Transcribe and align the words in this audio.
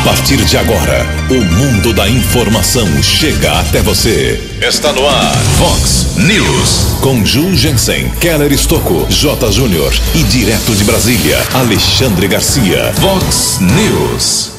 A 0.00 0.02
partir 0.02 0.42
de 0.46 0.56
agora, 0.56 1.06
o 1.28 1.44
mundo 1.56 1.92
da 1.92 2.08
informação 2.08 2.86
chega 3.02 3.52
até 3.60 3.82
você. 3.82 4.42
Está 4.66 4.94
no 4.94 5.06
ar, 5.06 5.36
Fox 5.58 6.16
News. 6.16 6.96
Com 7.02 7.22
Ju 7.22 7.54
Jensen, 7.54 8.08
Keller 8.18 8.50
Estocco, 8.50 9.06
J. 9.10 9.52
Júnior 9.52 9.92
e 10.14 10.22
direto 10.22 10.74
de 10.74 10.84
Brasília, 10.84 11.36
Alexandre 11.52 12.26
Garcia. 12.28 12.94
Fox 12.94 13.58
News. 13.60 14.52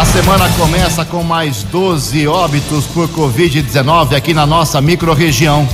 A 0.00 0.04
semana 0.06 0.48
começa 0.56 1.04
com 1.04 1.22
mais 1.22 1.62
12 1.64 2.26
óbitos 2.26 2.86
por 2.86 3.06
Covid-19 3.10 4.16
aqui 4.16 4.32
na 4.32 4.46
nossa 4.46 4.80
microrregião. 4.80 5.68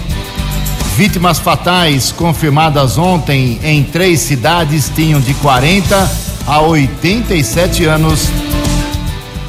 Vítimas 0.97 1.39
fatais 1.39 2.11
confirmadas 2.11 2.99
ontem 2.99 3.61
em 3.63 3.85
três 3.85 4.19
cidades 4.19 4.91
tinham 4.93 5.21
de 5.21 5.33
40 5.35 6.28
a 6.49 6.63
87 6.63 7.85
anos. 7.85 8.31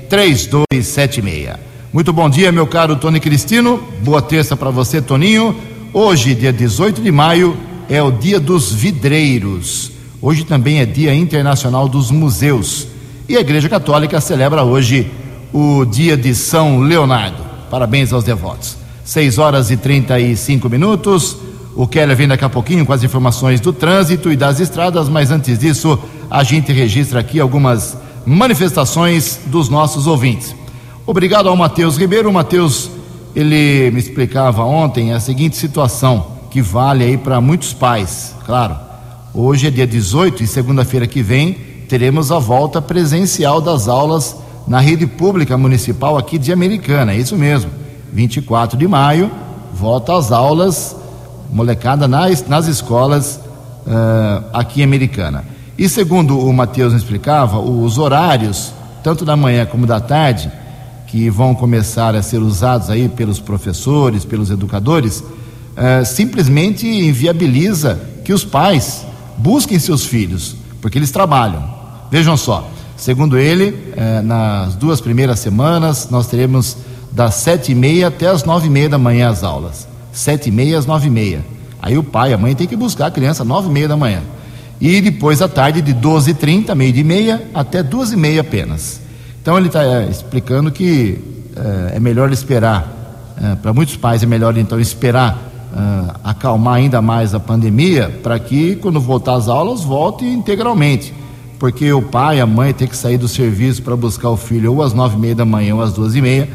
Muito 1.91 2.13
bom 2.13 2.29
dia, 2.29 2.53
meu 2.53 2.67
caro 2.67 2.97
Tony 2.97 3.19
Cristino. 3.19 3.83
Boa 4.05 4.21
terça 4.21 4.55
para 4.55 4.69
você, 4.69 5.01
Toninho. 5.01 5.57
Hoje, 5.91 6.35
dia 6.35 6.53
18 6.53 7.01
de 7.01 7.11
maio, 7.11 7.57
é 7.89 8.03
o 8.03 8.11
dia 8.11 8.39
dos 8.39 8.71
vidreiros. 8.71 9.91
Hoje 10.21 10.45
também 10.45 10.81
é 10.81 10.85
Dia 10.85 11.15
Internacional 11.15 11.89
dos 11.89 12.11
Museus. 12.11 12.87
E 13.27 13.39
a 13.39 13.41
Igreja 13.41 13.71
Católica 13.71 14.21
celebra 14.21 14.63
hoje 14.65 15.11
o 15.51 15.87
dia 15.87 16.15
de 16.15 16.35
São 16.35 16.81
Leonardo. 16.81 17.43
Parabéns 17.71 18.13
aos 18.13 18.23
devotos. 18.23 18.77
6 19.07 19.39
horas 19.39 19.71
e 19.71 19.79
35 19.79 20.69
minutos. 20.69 21.39
O 21.75 21.87
Keller 21.87 22.15
vem 22.15 22.29
daqui 22.29 22.45
a 22.45 22.51
pouquinho 22.51 22.85
com 22.85 22.93
as 22.93 23.03
informações 23.03 23.63
do 23.63 23.73
trânsito 23.73 24.31
e 24.31 24.37
das 24.37 24.61
estradas, 24.61 25.09
mas 25.09 25.31
antes 25.31 25.59
disso, 25.59 25.99
a 26.31 26.45
gente 26.45 26.71
registra 26.71 27.21
aqui 27.21 27.41
algumas 27.41 27.97
manifestações 28.27 29.41
dos 29.47 29.69
nossos 29.69 30.07
ouvintes. 30.07 30.55
Obrigado 31.07 31.49
ao 31.49 31.57
Matheus 31.57 31.97
Ribeiro. 31.97 32.29
O 32.29 32.33
Matheus, 32.33 32.91
ele 33.35 33.91
me 33.91 33.99
explicava 33.99 34.65
ontem 34.65 35.13
a 35.13 35.21
seguinte 35.21 35.57
situação, 35.57 36.27
que 36.51 36.63
vale 36.63 37.05
aí 37.05 37.17
para 37.17 37.41
muitos 37.41 37.73
pais, 37.73 38.35
claro 38.45 38.93
Hoje 39.35 39.67
é 39.67 39.71
dia 39.71 39.87
18 39.87 40.43
e 40.43 40.47
segunda-feira 40.47 41.07
que 41.07 41.23
vem 41.23 41.55
teremos 41.89 42.31
a 42.31 42.39
volta 42.39 42.83
presencial 42.83 43.63
das 43.63 43.89
aulas 43.89 44.37
na 44.69 44.79
rede 44.79 45.07
pública 45.07 45.57
municipal 45.57 46.19
aqui 46.19 46.37
de 46.37 46.53
Americana, 46.53 47.15
é 47.15 47.17
isso 47.17 47.35
mesmo. 47.35 47.71
24 48.13 48.77
de 48.77 48.87
maio, 48.87 49.31
volta 49.73 50.15
às 50.15 50.31
aulas, 50.31 50.95
molecada 51.51 52.07
nas, 52.07 52.47
nas 52.47 52.67
escolas 52.67 53.41
uh, 53.87 54.45
aqui 54.53 54.83
em 54.83 54.85
Americana. 54.85 55.47
E 55.83 55.89
segundo 55.89 56.39
o 56.39 56.53
Matheus 56.53 56.93
explicava, 56.93 57.59
os 57.59 57.99
horários, 57.99 58.73
tanto 59.03 59.25
da 59.25 59.35
manhã 59.35 59.67
como 59.67 59.85
da 59.85 59.99
tarde, 59.99 60.49
que 61.09 61.29
vão 61.29 61.57
começar 61.57 62.15
a 62.15 62.23
ser 62.23 62.39
usados 62.39 62.89
aí 62.89 63.09
pelos 63.09 63.41
professores, 63.41 64.25
pelos 64.25 64.49
educadores, 64.49 65.19
uh, 65.19 66.07
simplesmente 66.07 66.87
inviabiliza 66.87 68.01
que 68.25 68.33
os 68.33 68.45
pais 68.45 69.05
busquem 69.37 69.77
seus 69.81 70.07
filhos, 70.07 70.55
porque 70.81 70.99
eles 70.99 71.11
trabalham. 71.11 71.69
Vejam 72.13 72.37
só, 72.37 72.71
segundo 72.97 73.37
ele, 73.37 73.93
eh, 73.97 74.23
nas 74.23 74.77
duas 74.77 75.01
primeiras 75.01 75.41
semanas 75.41 76.09
nós 76.13 76.29
teremos 76.29 76.77
das 77.11 77.35
sete 77.35 77.73
e 77.73 77.75
meia 77.75 78.07
até 78.07 78.29
as 78.29 78.45
nove 78.45 78.69
e 78.69 78.71
meia 78.71 78.89
da 78.89 78.99
manhã 78.99 79.31
as 79.31 79.43
aulas. 79.43 79.89
Sete 80.13 80.49
e 80.49 80.53
meia 80.53 80.79
às 80.79 80.87
nove 80.87 81.09
e 81.09 81.11
meia. 81.11 81.45
Aí 81.81 81.99
o 81.99 82.05
pai, 82.05 82.33
a 82.33 82.39
mãe 82.39 82.55
tem 82.55 82.69
que 82.69 82.77
buscar 82.77 83.07
a 83.07 83.11
criança 83.11 83.43
nove 83.43 83.69
e 83.69 83.73
meia 83.73 83.89
da 83.89 83.97
manhã. 83.97 84.23
E 84.83 85.01
depois 85.01 85.41
à 85.41 85.47
tarde 85.47 85.81
de 85.81 85.93
doze 85.93 86.33
e 86.33 86.35
trinta, 86.35 86.75
meio 86.75 86.93
de 86.93 87.05
meia, 87.05 87.41
até 87.55 87.85
duas 87.85 88.13
e 88.13 88.17
meia 88.17 88.41
apenas. 88.41 89.01
Então 89.41 89.57
ele 89.57 89.69
está 89.69 89.85
eh, 89.85 90.09
explicando 90.11 90.73
que 90.73 91.21
eh, 91.55 91.93
é 91.95 92.01
melhor 92.01 92.33
esperar. 92.33 92.99
Para 93.63 93.73
muitos 93.73 93.97
pais 93.97 94.23
é 94.23 94.27
melhor 94.27 94.57
então 94.57 94.79
esperar 94.79 95.53
uh, 95.73 96.15
acalmar 96.23 96.75
ainda 96.75 97.01
mais 97.01 97.35
a 97.35 97.41
pandemia, 97.41 98.11
para 98.23 98.39
que 98.39 98.77
quando 98.77 99.01
voltar 99.01 99.35
às 99.35 99.49
aulas 99.49 99.83
volte 99.83 100.25
integralmente. 100.25 101.13
Porque 101.59 101.93
o 101.93 102.03
pai, 102.03 102.41
a 102.41 102.47
mãe 102.47 102.73
tem 102.73 102.89
que 102.89 102.97
sair 102.97 103.17
do 103.17 103.29
serviço 103.29 103.83
para 103.83 103.97
buscar 103.97 104.31
o 104.31 104.37
filho 104.37 104.75
ou 104.75 104.83
às 104.83 104.93
nove 104.93 105.17
e 105.17 105.21
meia 105.21 105.35
da 105.35 105.45
manhã 105.45 105.77
ou 105.77 105.83
às 105.83 105.93
duas 105.93 106.15
e 106.15 106.21
meia. 106.21 106.49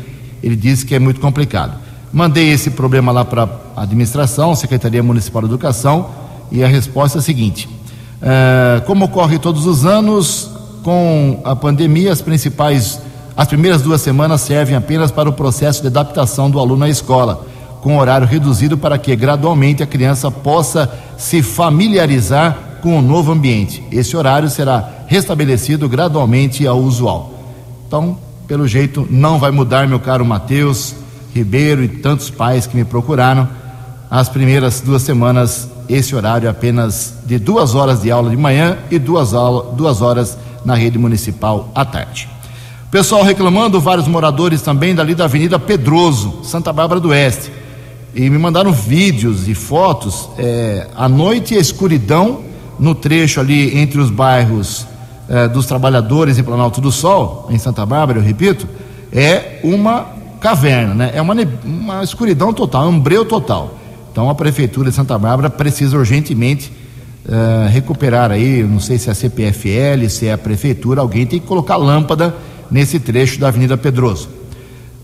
Ele 0.44 0.56
disse 0.56 0.86
que 0.86 0.94
é 0.94 1.00
muito 1.00 1.20
complicado. 1.20 1.78
Mandei 2.12 2.52
esse 2.52 2.70
problema 2.72 3.12
lá 3.12 3.26
para 3.26 3.50
a 3.76 3.84
administração, 3.84 4.56
Secretaria 4.56 5.02
Municipal 5.02 5.42
de 5.42 5.48
Educação, 5.48 6.10
e 6.52 6.64
a 6.64 6.68
resposta 6.68 7.18
é 7.18 7.20
a 7.20 7.24
seguinte: 7.24 7.68
uh, 8.22 8.86
como 8.86 9.06
ocorre 9.06 9.40
todos 9.40 9.66
os 9.66 9.86
anos, 9.86 10.50
com 10.84 11.42
a 11.44 11.56
pandemia, 11.56 12.12
as 12.12 12.22
principais, 12.22 13.02
as 13.36 13.48
primeiras 13.48 13.82
duas 13.82 14.02
semanas 14.02 14.42
servem 14.42 14.76
apenas 14.76 15.12
para 15.12 15.30
o 15.30 15.34
processo 15.34 15.82
de 15.82 15.88
adaptação 15.88 16.50
do 16.50 16.60
aluno 16.60 16.86
à 16.86 16.90
escola 16.90 17.46
com 17.82 17.98
horário 17.98 18.28
reduzido 18.28 18.78
para 18.78 18.98
que 18.98 19.16
gradualmente 19.16 19.84
a 19.84 19.88
criança 19.88 20.30
possa 20.30 20.92
se 21.18 21.42
familiarizar 21.42 22.80
com 22.82 23.00
o 23.00 23.02
novo 23.02 23.32
ambiente. 23.32 23.84
Esse 23.92 24.18
horário 24.18 24.50
será 24.50 24.90
restabelecido 25.08 25.88
gradualmente 25.88 26.68
ao 26.68 26.80
usual. 26.80 27.34
Então, 27.88 28.18
pelo 28.48 28.68
jeito, 28.68 29.08
não 29.10 29.40
vai 29.40 29.52
mudar, 29.52 29.88
meu 29.88 30.00
caro 30.00 30.26
Matheus 30.26 30.96
Ribeiro 31.34 31.84
e 31.84 31.88
tantos 31.88 32.30
pais 32.30 32.66
que 32.68 32.76
me 32.76 32.84
procuraram. 32.84 33.48
As 34.10 34.28
primeiras 34.28 34.82
duas 34.82 35.02
semanas, 35.02 35.70
esse 35.90 36.16
horário 36.16 36.48
é 36.48 36.50
apenas 36.50 37.16
de 37.26 37.40
duas 37.40 37.76
horas 37.76 38.02
de 38.02 38.12
aula 38.12 38.30
de 38.30 38.38
manhã 38.38 38.78
e 38.92 39.00
duas, 39.00 39.34
aula, 39.34 39.72
duas 39.74 40.02
horas 40.02 40.38
na 40.66 40.76
rede 40.76 40.98
municipal 40.98 41.70
à 41.74 41.86
tarde. 41.86 42.28
Pessoal 42.90 43.24
reclamando, 43.24 43.80
vários 43.80 44.08
moradores 44.08 44.62
também 44.62 44.96
dali 44.96 45.14
da 45.14 45.26
Avenida 45.26 45.60
Pedroso, 45.60 46.40
Santa 46.44 46.72
Bárbara 46.72 47.00
do 47.00 47.10
Oeste 47.10 47.52
e 48.18 48.30
me 48.30 48.38
mandaram 48.38 48.72
vídeos 48.72 49.48
e 49.48 49.54
fotos. 49.54 50.30
É, 50.38 50.88
à 50.96 51.08
noite 51.08 51.56
a 51.56 51.60
escuridão 51.60 52.42
no 52.80 52.96
trecho 52.96 53.40
ali 53.40 53.78
entre 53.78 54.00
os 54.00 54.10
bairros 54.10 54.88
é, 55.30 55.48
dos 55.48 55.66
trabalhadores 55.66 56.40
em 56.40 56.44
Planalto 56.44 56.82
do 56.82 56.92
Sol, 56.92 57.48
em 57.50 57.60
Santa 57.60 57.86
Bárbara, 57.86 58.20
eu 58.20 58.24
repito, 58.24 58.68
é 59.12 59.60
uma 59.64 60.08
caverna, 60.40 60.94
né? 60.94 61.12
É 61.14 61.22
uma, 61.22 61.36
uma 61.64 62.04
escuridão 62.04 62.54
total, 62.54 62.88
um 62.88 63.00
breu 63.00 63.26
total. 63.26 63.77
Então 64.18 64.32
a 64.32 64.34
prefeitura 64.34 64.90
de 64.90 64.96
Santa 64.96 65.16
Bárbara 65.16 65.48
precisa 65.48 65.96
urgentemente 65.96 66.74
é, 67.30 67.70
recuperar 67.70 68.32
aí, 68.32 68.64
não 68.64 68.80
sei 68.80 68.98
se 68.98 69.10
é 69.10 69.12
a 69.12 69.14
CPFL, 69.14 70.10
se 70.10 70.26
é 70.26 70.34
a 70.34 70.38
prefeitura, 70.40 71.02
alguém 71.02 71.24
tem 71.28 71.40
que 71.40 71.46
colocar 71.46 71.76
lâmpada 71.76 72.36
nesse 72.72 73.00
trecho 73.00 73.40
da 73.40 73.50
Avenida 73.50 73.78
Pedroso. 73.78 74.28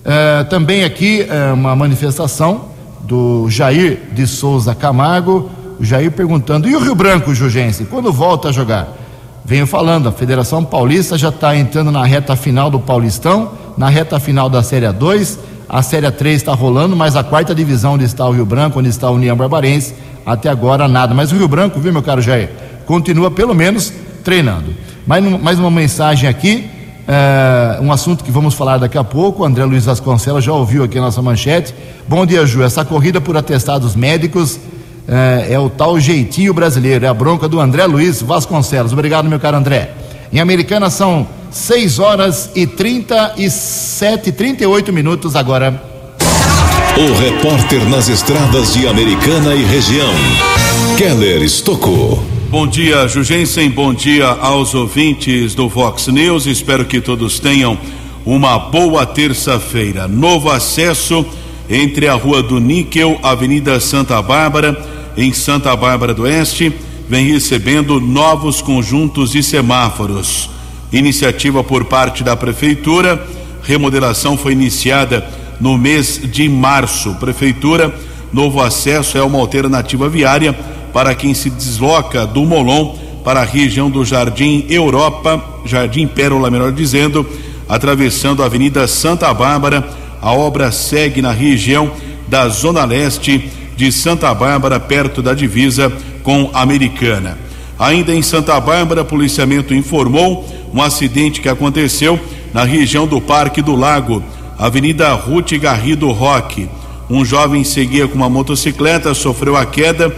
É, 0.03 0.43
também 0.45 0.83
aqui 0.83 1.21
é, 1.29 1.53
uma 1.53 1.75
manifestação 1.75 2.69
do 3.01 3.47
Jair 3.51 3.99
de 4.13 4.25
Souza 4.25 4.73
Camargo. 4.73 5.47
O 5.79 5.85
Jair 5.85 6.11
perguntando: 6.11 6.67
e 6.67 6.75
o 6.75 6.79
Rio 6.79 6.95
Branco, 6.95 7.35
Jugense, 7.35 7.85
quando 7.85 8.11
volta 8.11 8.49
a 8.49 8.51
jogar? 8.51 8.97
Venho 9.45 9.67
falando, 9.67 10.09
a 10.09 10.11
Federação 10.11 10.65
Paulista 10.65 11.19
já 11.19 11.29
está 11.29 11.55
entrando 11.55 11.91
na 11.91 12.03
reta 12.03 12.35
final 12.35 12.71
do 12.71 12.79
Paulistão, 12.79 13.51
na 13.77 13.89
reta 13.89 14.19
final 14.19 14.49
da 14.49 14.63
Série 14.63 14.91
2. 14.91 15.37
A 15.73 15.81
Série 15.81 16.11
3 16.11 16.35
está 16.35 16.53
rolando, 16.53 16.95
mas 16.95 17.15
a 17.15 17.23
quarta 17.23 17.55
divisão 17.55 17.93
onde 17.95 18.03
está 18.03 18.27
o 18.27 18.31
Rio 18.31 18.45
Branco, 18.45 18.77
onde 18.77 18.89
está 18.89 19.07
a 19.07 19.09
União 19.09 19.35
Barbarense, 19.35 19.95
até 20.23 20.47
agora 20.47 20.87
nada. 20.87 21.15
Mas 21.15 21.31
o 21.31 21.35
Rio 21.35 21.47
Branco, 21.47 21.79
viu, 21.79 21.91
meu 21.91 22.03
caro 22.03 22.21
Jair, 22.21 22.51
continua 22.85 23.31
pelo 23.31 23.55
menos 23.55 23.91
treinando. 24.23 24.71
Mais, 25.07 25.41
mais 25.41 25.57
uma 25.57 25.71
mensagem 25.71 26.29
aqui, 26.29 26.69
é, 27.07 27.79
um 27.81 27.91
assunto 27.91 28.23
que 28.23 28.29
vamos 28.29 28.53
falar 28.53 28.77
daqui 28.77 28.99
a 28.99 29.03
pouco. 29.03 29.43
André 29.43 29.65
Luiz 29.65 29.85
Vasconcelos 29.85 30.43
já 30.43 30.53
ouviu 30.53 30.83
aqui 30.83 30.99
a 30.99 31.01
nossa 31.01 31.23
manchete. 31.23 31.73
Bom 32.07 32.23
dia, 32.23 32.45
Ju. 32.45 32.61
Essa 32.61 32.85
corrida 32.85 33.19
por 33.19 33.35
atestados 33.35 33.95
médicos 33.95 34.59
é, 35.07 35.53
é, 35.53 35.59
o 35.59 35.71
tal 35.71 35.99
jeitinho 35.99 36.53
brasileiro, 36.53 37.03
é 37.03 37.07
a 37.07 37.13
bronca 37.15 37.47
do 37.47 37.59
André 37.59 37.87
Luiz 37.87 38.21
Vasconcelos. 38.21 38.93
Obrigado, 38.93 39.27
meu 39.27 39.39
caro 39.39 39.57
André. 39.57 39.89
Em 40.31 40.39
Americana 40.39 40.91
são 40.91 41.25
6 41.53 41.99
horas 41.99 42.49
e 42.55 42.65
37, 42.65 44.31
38 44.31 44.91
minutos 44.91 45.35
agora. 45.35 45.81
O 46.97 47.13
repórter 47.13 47.87
nas 47.87 48.09
estradas 48.09 48.73
de 48.73 48.87
Americana 48.87 49.53
e 49.53 49.63
região, 49.63 50.11
Keller 50.97 51.43
Estocou. 51.43 52.23
Bom 52.49 52.65
dia, 52.65 53.07
Jugensen. 53.07 53.69
Bom 53.69 53.93
dia 53.93 54.27
aos 54.27 54.73
ouvintes 54.73 55.53
do 55.53 55.69
Vox 55.69 56.07
News. 56.07 56.47
Espero 56.47 56.85
que 56.85 56.99
todos 56.99 57.39
tenham 57.39 57.77
uma 58.25 58.57
boa 58.57 59.05
terça-feira. 59.05 60.07
Novo 60.07 60.49
acesso 60.49 61.23
entre 61.69 62.07
a 62.07 62.15
Rua 62.15 62.41
do 62.41 62.59
Níquel, 62.59 63.19
Avenida 63.21 63.79
Santa 63.79 64.19
Bárbara, 64.23 64.75
em 65.15 65.31
Santa 65.31 65.75
Bárbara 65.75 66.15
do 66.15 66.23
Oeste, 66.23 66.73
vem 67.07 67.31
recebendo 67.31 67.99
novos 67.99 68.59
conjuntos 68.59 69.31
de 69.31 69.43
semáforos. 69.43 70.49
Iniciativa 70.93 71.63
por 71.63 71.85
parte 71.85 72.23
da 72.23 72.35
Prefeitura. 72.35 73.25
Remodelação 73.63 74.37
foi 74.37 74.53
iniciada 74.53 75.25
no 75.59 75.75
mês 75.75 76.21
de 76.23 76.47
março. 76.47 77.15
Prefeitura, 77.15 77.93
novo 78.31 78.61
acesso 78.61 79.17
é 79.17 79.23
uma 79.23 79.39
alternativa 79.39 80.07
viária 80.07 80.53
para 80.93 81.15
quem 81.15 81.33
se 81.33 81.49
desloca 81.49 82.27
do 82.27 82.45
Molon 82.45 82.95
para 83.23 83.41
a 83.41 83.45
região 83.45 83.89
do 83.89 84.05
Jardim 84.05 84.65
Europa, 84.69 85.43
Jardim 85.65 86.05
Pérola, 86.05 86.51
melhor 86.51 86.71
dizendo, 86.71 87.25
atravessando 87.67 88.43
a 88.43 88.45
Avenida 88.45 88.87
Santa 88.87 89.33
Bárbara. 89.33 89.83
A 90.21 90.31
obra 90.31 90.71
segue 90.71 91.21
na 91.21 91.31
região 91.31 91.91
da 92.27 92.47
Zona 92.49 92.85
Leste 92.85 93.49
de 93.75 93.91
Santa 93.91 94.31
Bárbara, 94.33 94.79
perto 94.79 95.21
da 95.23 95.33
divisa 95.33 95.91
com 96.21 96.51
Americana. 96.53 97.37
Ainda 97.77 98.13
em 98.13 98.21
Santa 98.21 98.59
Bárbara, 98.59 99.03
policiamento 99.03 99.73
informou 99.73 100.47
um 100.73 100.81
acidente 100.81 101.41
que 101.41 101.49
aconteceu 101.49 102.19
na 102.53 102.63
região 102.63 103.07
do 103.07 103.19
Parque 103.19 103.61
do 103.61 103.75
Lago, 103.75 104.23
Avenida 104.57 105.13
Ruth 105.13 105.53
Garrido 105.53 106.11
Roque. 106.11 106.69
Um 107.09 107.25
jovem 107.25 107.63
seguia 107.63 108.07
com 108.07 108.15
uma 108.15 108.29
motocicleta, 108.29 109.13
sofreu 109.13 109.55
a 109.55 109.65
queda 109.65 110.13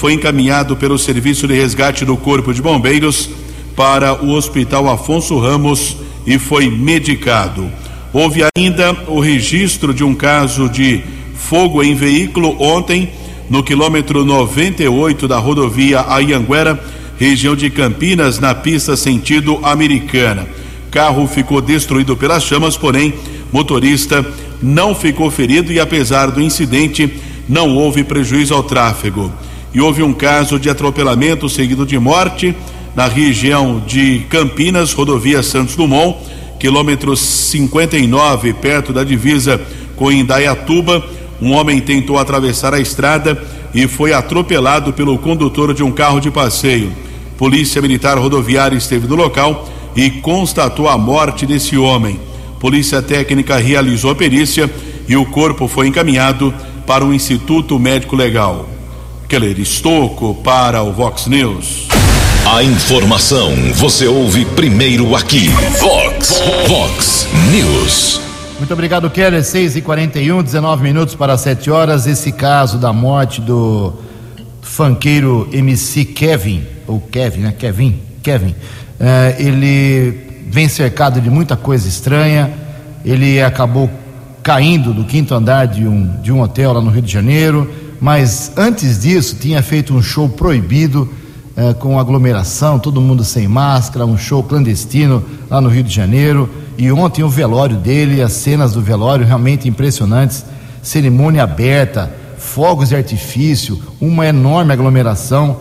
foi 0.00 0.14
encaminhado 0.14 0.76
pelo 0.76 0.98
Serviço 0.98 1.46
de 1.46 1.52
Resgate 1.52 2.06
do 2.06 2.16
Corpo 2.16 2.54
de 2.54 2.62
Bombeiros 2.62 3.28
para 3.76 4.14
o 4.24 4.30
Hospital 4.30 4.88
Afonso 4.88 5.38
Ramos 5.38 5.94
e 6.26 6.38
foi 6.38 6.70
medicado. 6.70 7.70
Houve 8.10 8.40
ainda 8.56 8.96
o 9.06 9.20
registro 9.20 9.92
de 9.92 10.02
um 10.02 10.14
caso 10.14 10.70
de 10.70 11.02
fogo 11.34 11.82
em 11.82 11.94
veículo 11.94 12.56
ontem 12.58 13.10
no 13.50 13.62
quilômetro 13.62 14.24
98 14.24 15.28
da 15.28 15.36
rodovia 15.36 16.02
Ayanguera, 16.08 16.82
região 17.20 17.54
de 17.54 17.68
Campinas, 17.68 18.38
na 18.38 18.54
pista 18.54 18.96
sentido 18.96 19.60
americana. 19.62 20.48
Carro 20.90 21.26
ficou 21.26 21.60
destruído 21.60 22.16
pelas 22.16 22.42
chamas, 22.42 22.78
porém, 22.78 23.12
motorista 23.52 24.24
não 24.62 24.94
ficou 24.94 25.30
ferido 25.30 25.70
e, 25.70 25.78
apesar 25.78 26.30
do 26.30 26.40
incidente, 26.40 27.12
não 27.46 27.76
houve 27.76 28.02
prejuízo 28.02 28.54
ao 28.54 28.62
tráfego 28.62 29.30
e 29.74 29.82
houve 29.82 30.02
um 30.02 30.14
caso 30.14 30.58
de 30.58 30.70
atropelamento 30.70 31.46
seguido 31.46 31.84
de 31.84 31.98
morte 31.98 32.56
na 32.96 33.06
região 33.06 33.82
de 33.86 34.20
Campinas, 34.30 34.94
rodovia 34.94 35.42
Santos 35.42 35.76
Dumont, 35.76 36.16
quilômetro 36.58 37.14
59, 37.14 38.54
perto 38.54 38.94
da 38.94 39.04
divisa 39.04 39.60
com 39.94 40.10
Indaiatuba. 40.10 41.04
Um 41.40 41.52
homem 41.52 41.80
tentou 41.80 42.18
atravessar 42.18 42.72
a 42.72 42.80
estrada 42.80 43.40
e 43.74 43.86
foi 43.86 44.14
atropelado 44.14 44.92
pelo 44.94 45.18
condutor 45.18 45.74
de 45.74 45.82
um 45.82 45.92
carro 45.92 46.18
de 46.18 46.30
passeio. 46.30 47.09
Polícia 47.40 47.80
Militar 47.80 48.18
Rodoviária 48.18 48.76
esteve 48.76 49.06
no 49.06 49.14
local 49.14 49.66
e 49.96 50.10
constatou 50.10 50.86
a 50.86 50.98
morte 50.98 51.46
desse 51.46 51.74
homem. 51.74 52.20
Polícia 52.58 53.00
Técnica 53.00 53.56
realizou 53.56 54.10
a 54.10 54.14
perícia 54.14 54.70
e 55.08 55.16
o 55.16 55.24
corpo 55.24 55.66
foi 55.66 55.86
encaminhado 55.86 56.52
para 56.86 57.02
o 57.02 57.14
Instituto 57.14 57.78
Médico 57.78 58.14
Legal. 58.14 58.68
Keller 59.26 59.58
Estocco 59.58 60.34
para 60.44 60.82
o 60.82 60.92
Vox 60.92 61.28
News. 61.28 61.88
A 62.44 62.62
informação 62.62 63.54
você 63.72 64.06
ouve 64.06 64.44
primeiro 64.44 65.16
aqui. 65.16 65.48
Vox, 65.80 66.42
Vox 66.68 67.26
News. 67.50 68.20
Muito 68.58 68.74
obrigado, 68.74 69.08
Keller. 69.08 69.42
6 69.42 69.76
e 69.76 69.80
41 69.80 70.42
19 70.42 70.82
minutos 70.82 71.14
para 71.14 71.38
7 71.38 71.70
horas. 71.70 72.06
Esse 72.06 72.32
caso 72.32 72.76
da 72.76 72.92
morte 72.92 73.40
do 73.40 73.94
fanqueiro 74.60 75.48
MC 75.50 76.04
Kevin, 76.04 76.66
ou 76.90 77.00
Kevin, 77.00 77.40
né? 77.40 77.54
Kevin, 77.58 77.98
Kevin. 78.22 78.54
É, 78.98 79.36
ele 79.38 80.44
vem 80.48 80.68
cercado 80.68 81.20
de 81.20 81.30
muita 81.30 81.56
coisa 81.56 81.88
estranha. 81.88 82.50
Ele 83.04 83.40
acabou 83.40 83.88
caindo 84.42 84.92
do 84.92 85.04
quinto 85.04 85.34
andar 85.34 85.66
de 85.66 85.86
um, 85.86 86.20
de 86.20 86.32
um 86.32 86.40
hotel 86.40 86.72
lá 86.72 86.80
no 86.80 86.90
Rio 86.90 87.02
de 87.02 87.12
Janeiro 87.12 87.70
mas 88.00 88.50
antes 88.56 88.98
disso 88.98 89.36
tinha 89.38 89.62
feito 89.62 89.94
um 89.94 90.02
show 90.02 90.26
proibido 90.26 91.06
eh, 91.54 91.74
com 91.74 91.98
aglomeração, 91.98 92.78
todo 92.78 92.98
mundo 92.98 93.22
sem 93.22 93.46
máscara, 93.46 94.06
um 94.06 94.16
show 94.16 94.42
clandestino 94.42 95.22
lá 95.50 95.60
no 95.60 95.68
Rio 95.68 95.82
de 95.82 95.94
Janeiro. 95.94 96.48
E 96.78 96.90
ontem 96.90 97.22
o 97.22 97.28
velório 97.28 97.76
dele, 97.76 98.22
as 98.22 98.32
cenas 98.32 98.72
do 98.72 98.80
velório 98.80 99.26
realmente 99.26 99.68
impressionantes, 99.68 100.46
cerimônia 100.82 101.42
aberta, 101.42 102.10
fogos 102.38 102.88
de 102.88 102.96
artifício, 102.96 103.78
uma 104.00 104.26
enorme 104.26 104.72
aglomeração. 104.72 105.60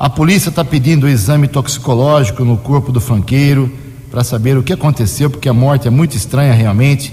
A 0.00 0.08
polícia 0.08 0.48
está 0.48 0.64
pedindo 0.64 1.04
o 1.04 1.08
exame 1.10 1.46
toxicológico 1.46 2.42
no 2.42 2.56
corpo 2.56 2.90
do 2.90 3.02
franqueiro 3.02 3.70
para 4.10 4.24
saber 4.24 4.56
o 4.56 4.62
que 4.62 4.72
aconteceu, 4.72 5.28
porque 5.28 5.46
a 5.46 5.52
morte 5.52 5.86
é 5.86 5.90
muito 5.90 6.16
estranha 6.16 6.54
realmente. 6.54 7.12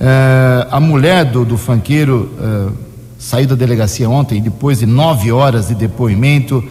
Uh, 0.00 0.66
a 0.68 0.80
mulher 0.80 1.26
do, 1.26 1.44
do 1.44 1.56
funkeiro 1.56 2.28
uh, 2.36 2.72
saiu 3.20 3.46
da 3.46 3.54
delegacia 3.54 4.10
ontem, 4.10 4.42
depois 4.42 4.80
de 4.80 4.86
nove 4.86 5.30
horas 5.30 5.68
de 5.68 5.76
depoimento, 5.76 6.64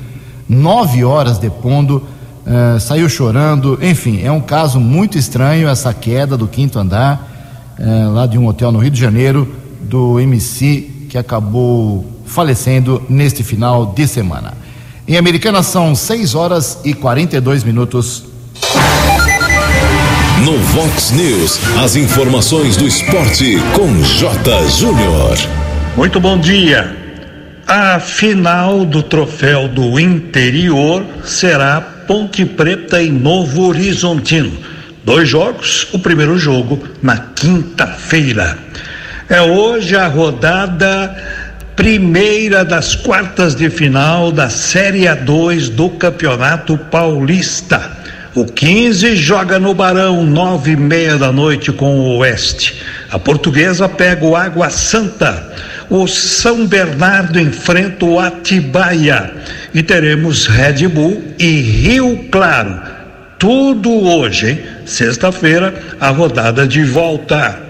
nove 0.49 1.05
horas 1.05 1.37
depondo, 1.37 2.03
uh, 2.45 2.77
saiu 2.81 3.07
chorando. 3.07 3.79
Enfim, 3.81 4.21
é 4.21 4.29
um 4.29 4.41
caso 4.41 4.81
muito 4.81 5.17
estranho 5.17 5.69
essa 5.69 5.93
queda 5.93 6.35
do 6.35 6.45
quinto 6.45 6.77
andar, 6.77 7.75
uh, 7.79 8.13
lá 8.13 8.27
de 8.27 8.37
um 8.37 8.47
hotel 8.47 8.69
no 8.69 8.79
Rio 8.79 8.91
de 8.91 8.99
Janeiro, 8.99 9.47
do 9.79 10.19
MC 10.19 11.07
que 11.09 11.17
acabou 11.17 12.05
falecendo 12.25 13.01
neste 13.07 13.43
final 13.43 13.85
de 13.85 14.05
semana. 14.09 14.61
Em 15.05 15.17
Americana 15.17 15.61
são 15.61 15.93
6 15.93 16.33
horas 16.33 16.79
e 16.85 16.93
42 16.93 17.63
minutos. 17.65 18.23
No 20.45 20.57
Vox 20.57 21.11
News, 21.11 21.59
as 21.83 21.97
informações 21.97 22.77
do 22.77 22.87
esporte 22.87 23.57
com 23.75 24.01
J. 24.01 24.69
Júnior. 24.69 25.37
Muito 25.97 26.21
bom 26.21 26.39
dia. 26.39 26.95
A 27.67 27.99
final 27.99 28.85
do 28.85 29.03
troféu 29.03 29.67
do 29.67 29.99
interior 29.99 31.05
será 31.25 31.81
Ponte 31.81 32.45
Preta 32.45 33.01
e 33.01 33.11
Novo 33.11 33.67
Horizontino. 33.67 34.57
Dois 35.03 35.27
jogos, 35.27 35.85
o 35.93 35.99
primeiro 35.99 36.37
jogo 36.37 36.81
na 37.01 37.17
quinta-feira. 37.17 38.57
É 39.29 39.41
hoje 39.41 39.95
a 39.95 40.07
rodada 40.07 41.42
primeira 41.75 42.63
das 42.63 42.95
quartas 42.95 43.55
de 43.55 43.69
final 43.69 44.31
da 44.31 44.49
Série 44.49 45.03
A2 45.03 45.69
do 45.69 45.89
Campeonato 45.89 46.77
Paulista. 46.77 48.03
O 48.35 48.45
15 48.45 49.15
joga 49.15 49.59
no 49.59 49.73
Barão, 49.73 50.25
nove 50.25 50.71
e 50.71 50.75
meia 50.75 51.17
da 51.17 51.31
noite 51.31 51.71
com 51.71 51.99
o 51.99 52.17
Oeste. 52.17 52.81
A 53.11 53.19
portuguesa 53.19 53.87
pega 53.87 54.25
o 54.25 54.35
Água 54.35 54.69
Santa 54.69 55.53
o 55.89 56.07
São 56.07 56.65
Bernardo 56.65 57.39
enfrenta 57.39 58.05
o 58.05 58.19
Atibaia 58.19 59.31
e 59.73 59.83
teremos 59.83 60.47
Red 60.47 60.87
Bull 60.87 61.21
e 61.37 61.61
Rio 61.61 62.25
Claro. 62.31 62.81
Tudo 63.37 63.91
hoje? 63.91 64.63
Sexta-feira, 64.85 65.73
a 65.99 66.09
rodada 66.09 66.65
de 66.65 66.83
volta. 66.83 67.61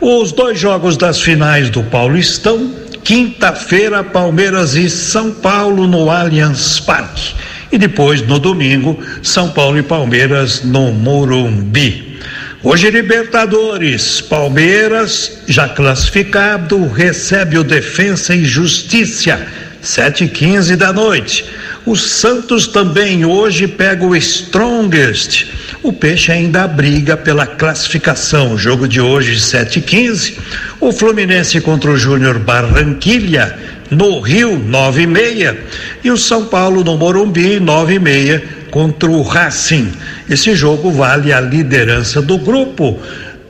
Os 0.00 0.30
dois 0.30 0.58
jogos 0.58 0.96
das 0.96 1.20
finais 1.20 1.70
do 1.70 1.82
Paulistão 1.82 2.70
Quinta-feira, 3.04 4.02
Palmeiras 4.02 4.74
e 4.74 4.88
São 4.88 5.30
Paulo 5.30 5.86
no 5.86 6.10
Allianz 6.10 6.80
Parque. 6.80 7.34
E 7.70 7.76
depois, 7.76 8.22
no 8.22 8.38
domingo, 8.38 8.98
São 9.22 9.50
Paulo 9.50 9.76
e 9.78 9.82
Palmeiras 9.82 10.62
no 10.64 10.90
Morumbi. 10.90 12.18
Hoje, 12.62 12.88
Libertadores. 12.88 14.22
Palmeiras, 14.22 15.42
já 15.46 15.68
classificado, 15.68 16.88
recebe 16.88 17.58
o 17.58 17.62
Defensa 17.62 18.34
e 18.34 18.42
Justiça, 18.42 19.38
sete 19.82 20.24
e 20.24 20.28
quinze 20.28 20.74
da 20.74 20.90
noite. 20.90 21.44
O 21.84 21.94
Santos 21.96 22.66
também 22.66 23.26
hoje 23.26 23.68
pega 23.68 24.06
o 24.06 24.16
Strongest. 24.16 25.46
O 25.84 25.92
Peixe 25.92 26.32
ainda 26.32 26.66
briga 26.66 27.14
pela 27.14 27.46
classificação. 27.46 28.56
Jogo 28.56 28.88
de 28.88 29.02
hoje, 29.02 29.38
7 29.38 29.80
e 29.80 29.82
15 29.82 30.38
O 30.80 30.90
Fluminense 30.90 31.60
contra 31.60 31.90
o 31.90 31.96
Júnior 31.96 32.38
Barranquilha, 32.38 33.54
no 33.90 34.18
Rio, 34.18 34.58
9 34.58 35.06
e. 35.06 35.58
E 36.02 36.10
o 36.10 36.16
São 36.16 36.46
Paulo 36.46 36.82
no 36.82 36.96
Morumbi, 36.96 37.60
9 37.60 37.94
e 37.96 37.98
meia, 37.98 38.42
contra 38.70 39.10
o 39.10 39.20
Racing. 39.20 39.92
Esse 40.28 40.56
jogo 40.56 40.90
vale 40.90 41.34
a 41.34 41.40
liderança 41.40 42.22
do 42.22 42.38
grupo 42.38 42.98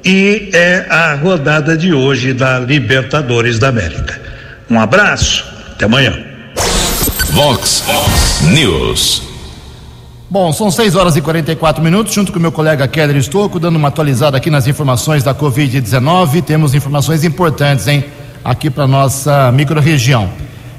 e 0.04 0.50
é 0.52 0.86
a 0.90 1.14
rodada 1.14 1.76
de 1.76 1.94
hoje 1.94 2.32
da 2.32 2.58
Libertadores 2.58 3.60
da 3.60 3.68
América. 3.68 4.20
Um 4.68 4.80
abraço, 4.80 5.44
até 5.70 5.84
amanhã. 5.84 6.18
Vox 7.30 7.84
News. 8.42 9.33
Bom, 10.34 10.52
são 10.52 10.68
6 10.68 10.96
horas 10.96 11.14
e 11.14 11.20
44 11.20 11.80
minutos, 11.80 12.12
junto 12.12 12.32
com 12.32 12.40
meu 12.40 12.50
colega 12.50 12.88
Keller 12.88 13.14
Estouco, 13.14 13.60
dando 13.60 13.76
uma 13.76 13.86
atualizada 13.86 14.36
aqui 14.36 14.50
nas 14.50 14.66
informações 14.66 15.22
da 15.22 15.32
Covid-19. 15.32 16.42
Temos 16.42 16.74
informações 16.74 17.22
importantes, 17.22 17.86
hein, 17.86 18.04
aqui 18.44 18.68
para 18.68 18.84
nossa 18.84 19.52
microrregião. 19.52 20.28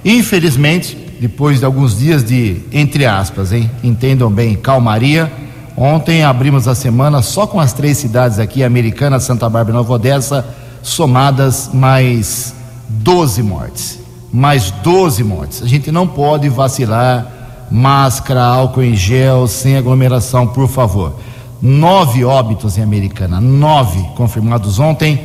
Infelizmente, 0.03 0.97
depois 1.21 1.59
de 1.59 1.65
alguns 1.65 1.97
dias 1.97 2.21
de, 2.21 2.63
entre 2.69 3.05
aspas, 3.05 3.53
hein, 3.53 3.71
entendam 3.81 4.29
bem, 4.29 4.57
calmaria, 4.57 5.31
ontem 5.77 6.21
abrimos 6.25 6.67
a 6.67 6.75
semana 6.75 7.21
só 7.21 7.47
com 7.47 7.57
as 7.57 7.71
três 7.71 7.97
cidades 7.97 8.39
aqui, 8.39 8.61
Americana, 8.61 9.21
Santa 9.21 9.47
Bárbara 9.49 9.77
e 9.77 9.77
Nova 9.77 9.93
Odessa, 9.93 10.45
somadas 10.83 11.69
mais 11.73 12.53
12 12.89 13.41
mortes. 13.41 13.99
Mais 14.33 14.69
12 14.69 15.23
mortes. 15.23 15.63
A 15.63 15.65
gente 15.65 15.93
não 15.93 16.05
pode 16.05 16.49
vacilar 16.49 17.34
máscara, 17.69 18.43
álcool 18.43 18.83
em 18.83 18.95
gel, 18.95 19.47
sem 19.47 19.77
aglomeração, 19.77 20.47
por 20.47 20.67
favor. 20.67 21.19
Nove 21.61 22.23
óbitos 22.23 22.77
em 22.77 22.81
Americana, 22.81 23.41
nove 23.41 24.01
confirmados 24.15 24.79
ontem. 24.79 25.21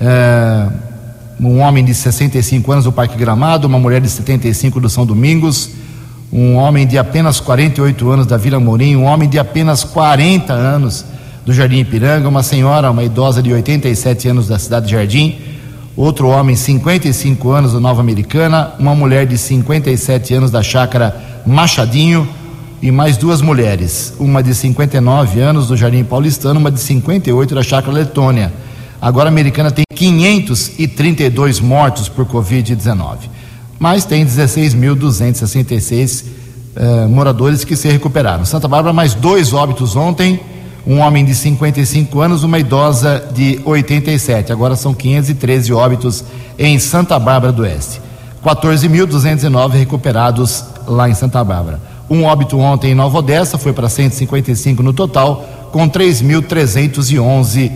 É, 0.00 0.68
um 1.40 1.60
homem 1.60 1.84
de 1.84 1.94
65 1.94 2.72
anos 2.72 2.84
do 2.84 2.92
Parque 2.92 3.16
Gramado, 3.16 3.66
uma 3.66 3.78
mulher 3.78 4.00
de 4.00 4.08
75 4.08 4.80
do 4.80 4.90
São 4.90 5.06
Domingos, 5.06 5.70
um 6.32 6.56
homem 6.56 6.86
de 6.86 6.98
apenas 6.98 7.40
48 7.40 8.10
anos 8.10 8.26
da 8.26 8.36
Vila 8.36 8.58
Morim, 8.58 8.96
um 8.96 9.04
homem 9.04 9.28
de 9.28 9.38
apenas 9.38 9.84
40 9.84 10.52
anos 10.52 11.04
do 11.46 11.52
Jardim 11.54 11.78
Ipiranga, 11.78 12.28
uma 12.28 12.42
senhora, 12.42 12.90
uma 12.90 13.04
idosa 13.04 13.42
de 13.42 13.52
87 13.52 14.28
anos 14.28 14.48
da 14.48 14.58
cidade 14.58 14.86
de 14.86 14.92
Jardim, 14.92 15.38
outro 15.96 16.28
homem, 16.28 16.54
55 16.54 17.50
anos 17.50 17.72
da 17.72 17.80
Nova 17.80 18.00
Americana, 18.00 18.72
uma 18.78 18.94
mulher 18.94 19.26
de 19.26 19.38
57 19.38 20.34
anos 20.34 20.50
da 20.50 20.62
Chácara 20.62 21.37
Machadinho 21.48 22.28
e 22.82 22.92
mais 22.92 23.16
duas 23.16 23.40
mulheres, 23.40 24.12
uma 24.20 24.42
de 24.42 24.54
59 24.54 25.40
anos 25.40 25.68
do 25.68 25.76
Jardim 25.76 26.04
Paulistano, 26.04 26.60
uma 26.60 26.70
de 26.70 26.78
58 26.78 27.54
da 27.54 27.62
Chácara 27.62 27.92
Letônia. 27.92 28.52
Agora 29.00 29.28
a 29.28 29.32
americana 29.32 29.70
tem 29.70 29.84
532 29.94 31.58
mortos 31.60 32.06
por 32.08 32.26
Covid-19, 32.26 33.16
mas 33.78 34.04
tem 34.04 34.26
16.266 34.26 36.24
uh, 36.76 37.08
moradores 37.08 37.64
que 37.64 37.74
se 37.74 37.88
recuperaram. 37.88 38.44
Santa 38.44 38.68
Bárbara, 38.68 38.92
mais 38.92 39.14
dois 39.14 39.54
óbitos 39.54 39.96
ontem, 39.96 40.38
um 40.86 40.98
homem 40.98 41.24
de 41.24 41.34
55 41.34 42.20
anos, 42.20 42.44
uma 42.44 42.58
idosa 42.58 43.26
de 43.34 43.58
87. 43.64 44.52
Agora 44.52 44.76
são 44.76 44.92
513 44.92 45.72
óbitos 45.72 46.22
em 46.58 46.78
Santa 46.78 47.18
Bárbara 47.18 47.52
do 47.52 47.62
Oeste. 47.62 48.07
14.209 48.44 49.72
recuperados 49.72 50.64
lá 50.86 51.08
em 51.08 51.14
Santa 51.14 51.42
Bárbara. 51.42 51.80
Um 52.08 52.24
óbito 52.24 52.58
ontem 52.58 52.92
em 52.92 52.94
Nova 52.94 53.18
Odessa 53.18 53.58
foi 53.58 53.72
para 53.72 53.88
155 53.88 54.82
no 54.82 54.92
total, 54.92 55.68
com 55.72 55.88
3.311 55.88 57.70
uh, 57.70 57.72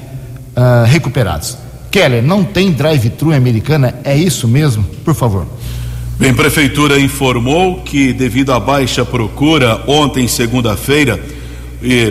ah, 0.56 0.84
recuperados. 0.86 1.58
Keller, 1.90 2.22
não 2.22 2.42
tem 2.42 2.72
drive-thru 2.72 3.34
americana? 3.34 3.94
É 4.02 4.16
isso 4.16 4.48
mesmo? 4.48 4.82
Por 5.04 5.14
favor. 5.14 5.46
Bem, 6.18 6.32
Prefeitura 6.32 6.98
informou 6.98 7.82
que, 7.82 8.12
devido 8.14 8.52
à 8.52 8.60
baixa 8.60 9.04
procura, 9.04 9.82
ontem, 9.86 10.26
segunda-feira, 10.26 11.20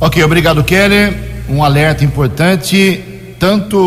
Ok, 0.00 0.22
obrigado, 0.22 0.62
Keller. 0.64 1.44
Um 1.48 1.62
alerta 1.62 2.04
importante: 2.04 3.00
tanto 3.38 3.78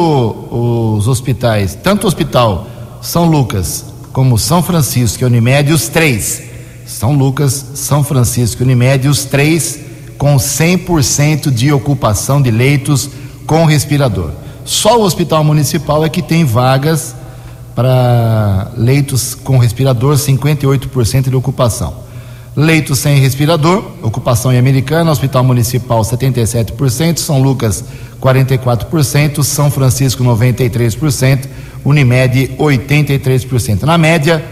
os 0.49 1.07
hospitais, 1.07 1.75
tanto 1.75 2.05
o 2.05 2.07
Hospital 2.07 2.67
São 3.01 3.25
Lucas 3.25 3.85
como 4.11 4.37
São 4.37 4.61
Francisco 4.63 5.23
e 5.23 5.25
Unimed, 5.25 5.71
os 5.71 5.87
três, 5.87 6.43
São 6.85 7.13
Lucas, 7.13 7.65
São 7.75 8.03
Francisco 8.03 8.63
e 8.63 8.65
Unimed, 8.65 9.07
os 9.07 9.23
três 9.25 9.79
com 10.19 10.35
100% 10.35 11.49
de 11.49 11.71
ocupação 11.71 12.41
de 12.41 12.51
leitos 12.51 13.09
com 13.47 13.63
respirador. 13.65 14.31
Só 14.65 14.99
o 14.99 15.03
Hospital 15.03 15.43
Municipal 15.43 16.05
é 16.05 16.09
que 16.09 16.21
tem 16.21 16.43
vagas 16.43 17.15
para 17.73 18.71
leitos 18.75 19.33
com 19.33 19.57
respirador, 19.57 20.15
58% 20.15 21.29
de 21.29 21.35
ocupação. 21.35 22.09
Leitos 22.53 22.99
sem 22.99 23.17
respirador, 23.17 23.83
ocupação 24.03 24.51
em 24.51 24.57
Americana, 24.57 25.09
Hospital 25.09 25.45
Municipal 25.45 26.01
77%, 26.01 27.17
São 27.17 27.41
Lucas 27.41 27.85
44%, 28.21 29.41
São 29.41 29.71
Francisco 29.71 30.21
93%, 30.21 31.45
Unimed 31.85 32.55
83%. 32.59 33.83
Na 33.83 33.97
média, 33.97 34.43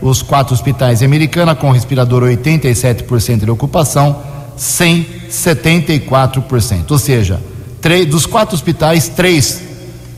os 0.00 0.20
quatro 0.20 0.52
hospitais 0.52 1.00
em 1.00 1.04
Americana 1.04 1.54
com 1.54 1.70
respirador 1.70 2.24
87% 2.24 3.44
de 3.44 3.50
ocupação, 3.50 4.31
174%. 4.58 6.90
Ou 6.90 6.98
seja, 6.98 7.40
três, 7.80 8.06
dos 8.06 8.26
quatro 8.26 8.54
hospitais, 8.54 9.08
três 9.08 9.62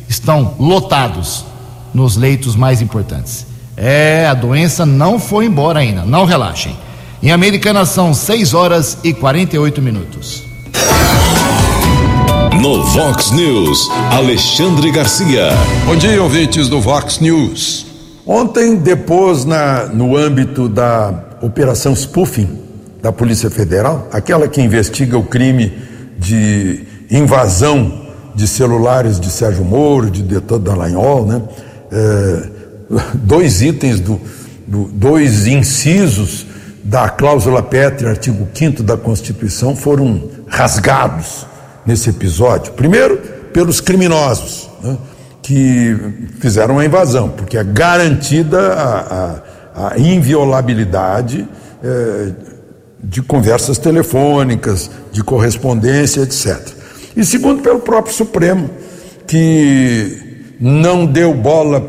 estão 0.08 0.54
lotados 0.58 1.44
nos 1.92 2.16
leitos 2.16 2.56
mais 2.56 2.82
importantes. 2.82 3.46
É, 3.76 4.26
a 4.26 4.34
doença 4.34 4.86
não 4.86 5.18
foi 5.18 5.46
embora 5.46 5.80
ainda, 5.80 6.04
não 6.04 6.24
relaxem. 6.24 6.76
Em 7.22 7.32
Americana 7.32 7.84
são 7.84 8.12
6 8.12 8.54
horas 8.54 8.98
e 9.02 9.12
48 9.12 9.80
minutos. 9.80 10.42
No 12.60 12.84
Vox 12.84 13.30
News, 13.30 13.88
Alexandre 14.10 14.90
Garcia. 14.90 15.48
Bom 15.86 15.96
dia, 15.96 16.22
ouvintes 16.22 16.68
do 16.68 16.80
Vox 16.80 17.18
News. 17.18 17.86
Ontem, 18.26 18.76
depois, 18.76 19.44
na, 19.44 19.86
no 19.86 20.16
âmbito 20.16 20.68
da 20.68 21.24
Operação 21.42 21.94
Spoofing 21.94 22.63
da 23.04 23.12
Polícia 23.12 23.50
Federal, 23.50 24.08
aquela 24.10 24.48
que 24.48 24.62
investiga 24.62 25.18
o 25.18 25.24
crime 25.24 25.76
de 26.18 26.86
invasão 27.10 28.06
de 28.34 28.48
celulares 28.48 29.20
de 29.20 29.28
Sérgio 29.30 29.62
Moro, 29.62 30.10
de 30.10 30.22
Detan 30.22 30.58
Dallagnol, 30.58 31.26
né? 31.26 31.42
É, 31.92 32.48
dois 33.20 33.60
itens, 33.60 34.00
do, 34.00 34.18
do, 34.66 34.84
dois 34.84 35.46
incisos 35.46 36.46
da 36.82 37.10
cláusula 37.10 37.62
pétrea, 37.62 38.08
artigo 38.08 38.48
5 38.54 38.82
da 38.82 38.96
Constituição, 38.96 39.76
foram 39.76 40.30
rasgados 40.48 41.46
nesse 41.84 42.08
episódio. 42.08 42.72
Primeiro, 42.72 43.18
pelos 43.52 43.82
criminosos, 43.82 44.70
né, 44.82 44.96
que 45.42 45.94
fizeram 46.40 46.78
a 46.78 46.86
invasão, 46.86 47.28
porque 47.28 47.58
é 47.58 47.64
garantida 47.64 48.72
a, 48.72 49.40
a, 49.74 49.92
a 49.92 49.98
inviolabilidade 49.98 51.46
é, 51.82 52.53
de 53.04 53.22
conversas 53.22 53.78
telefônicas, 53.78 54.90
de 55.12 55.22
correspondência, 55.22 56.22
etc. 56.22 56.60
E 57.16 57.24
segundo, 57.24 57.62
pelo 57.62 57.80
próprio 57.80 58.14
Supremo, 58.14 58.70
que 59.26 60.54
não 60.60 61.06
deu 61.06 61.34
bola 61.34 61.80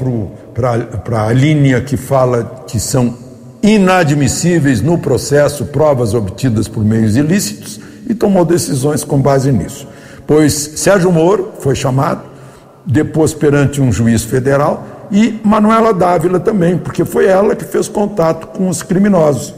para 1.04 1.28
a 1.28 1.34
linha 1.34 1.82
que 1.82 1.98
fala 1.98 2.64
que 2.68 2.80
são 2.80 3.18
inadmissíveis 3.62 4.82
no 4.82 4.98
processo 4.98 5.66
provas 5.66 6.14
obtidas 6.14 6.68
por 6.68 6.84
meios 6.86 7.16
ilícitos 7.16 7.80
e 8.08 8.14
tomou 8.14 8.46
decisões 8.46 9.04
com 9.04 9.20
base 9.20 9.52
nisso. 9.52 9.88
Pois 10.28 10.54
Sérgio 10.76 11.12
Moro 11.12 11.54
foi 11.60 11.76
chamado, 11.76 12.22
depois 12.86 13.34
perante 13.34 13.82
um 13.82 13.92
juiz 13.92 14.24
federal 14.24 15.08
e 15.12 15.40
Manuela 15.44 15.94
Dávila 15.94 16.40
também, 16.40 16.78
porque 16.78 17.06
foi 17.06 17.26
ela 17.26 17.56
que 17.56 17.66
fez 17.66 17.88
contato 17.88 18.48
com 18.48 18.70
os 18.70 18.84
criminosos, 18.84 19.54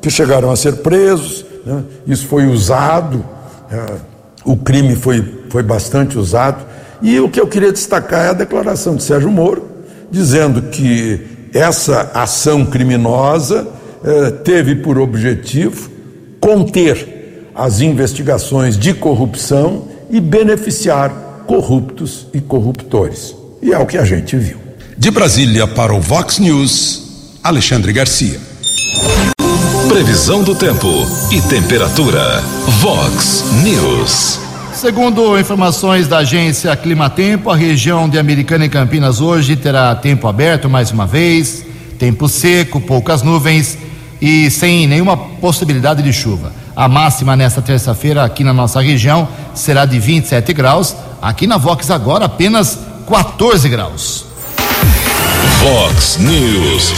que 0.00 0.10
chegaram 0.10 0.50
a 0.50 0.56
ser 0.56 0.76
presos, 0.76 1.44
né? 1.64 1.82
isso 2.06 2.26
foi 2.26 2.46
usado, 2.46 3.24
é, 3.70 4.10
o 4.44 4.56
crime 4.56 4.96
foi, 4.96 5.44
foi 5.50 5.62
bastante 5.62 6.18
usado. 6.18 6.64
E 7.02 7.18
o 7.18 7.28
que 7.28 7.40
eu 7.40 7.46
queria 7.46 7.72
destacar 7.72 8.26
é 8.26 8.28
a 8.30 8.34
declaração 8.34 8.94
de 8.96 9.02
Sérgio 9.02 9.30
Moro, 9.30 9.68
dizendo 10.10 10.62
que 10.62 11.20
essa 11.52 12.10
ação 12.14 12.64
criminosa 12.66 13.66
eh, 14.04 14.30
teve 14.44 14.76
por 14.76 14.98
objetivo 14.98 15.90
conter 16.40 17.50
as 17.54 17.80
investigações 17.80 18.78
de 18.78 18.94
corrupção 18.94 19.88
e 20.10 20.20
beneficiar 20.20 21.44
corruptos 21.46 22.26
e 22.32 22.40
corruptores. 22.40 23.34
E 23.62 23.72
é 23.72 23.78
o 23.78 23.86
que 23.86 23.98
a 23.98 24.04
gente 24.04 24.36
viu. 24.36 24.58
De 24.96 25.10
Brasília 25.10 25.66
para 25.66 25.94
o 25.94 26.00
Vox 26.00 26.38
News, 26.38 27.38
Alexandre 27.42 27.92
Garcia. 27.92 28.38
Previsão 29.90 30.44
do 30.44 30.54
tempo 30.54 30.88
e 31.32 31.42
temperatura. 31.42 32.40
Vox 32.78 33.44
News. 33.64 34.38
Segundo 34.72 35.36
informações 35.36 36.06
da 36.06 36.18
agência 36.18 36.76
Climatempo, 36.76 37.50
a 37.50 37.56
região 37.56 38.08
de 38.08 38.16
Americana 38.16 38.64
e 38.64 38.68
Campinas 38.68 39.20
hoje 39.20 39.56
terá 39.56 39.92
tempo 39.96 40.28
aberto 40.28 40.70
mais 40.70 40.92
uma 40.92 41.08
vez, 41.08 41.64
tempo 41.98 42.28
seco, 42.28 42.80
poucas 42.80 43.24
nuvens 43.24 43.76
e 44.22 44.48
sem 44.48 44.86
nenhuma 44.86 45.16
possibilidade 45.16 46.04
de 46.04 46.12
chuva. 46.12 46.52
A 46.76 46.86
máxima 46.86 47.34
nesta 47.34 47.60
terça-feira 47.60 48.22
aqui 48.22 48.44
na 48.44 48.52
nossa 48.52 48.80
região 48.80 49.26
será 49.56 49.84
de 49.86 49.98
27 49.98 50.52
graus. 50.52 50.94
Aqui 51.20 51.48
na 51.48 51.56
Vox 51.56 51.90
agora 51.90 52.26
apenas 52.26 52.78
14 53.08 53.68
graus. 53.68 54.24
Vox 55.58 56.16
News. 56.18 56.92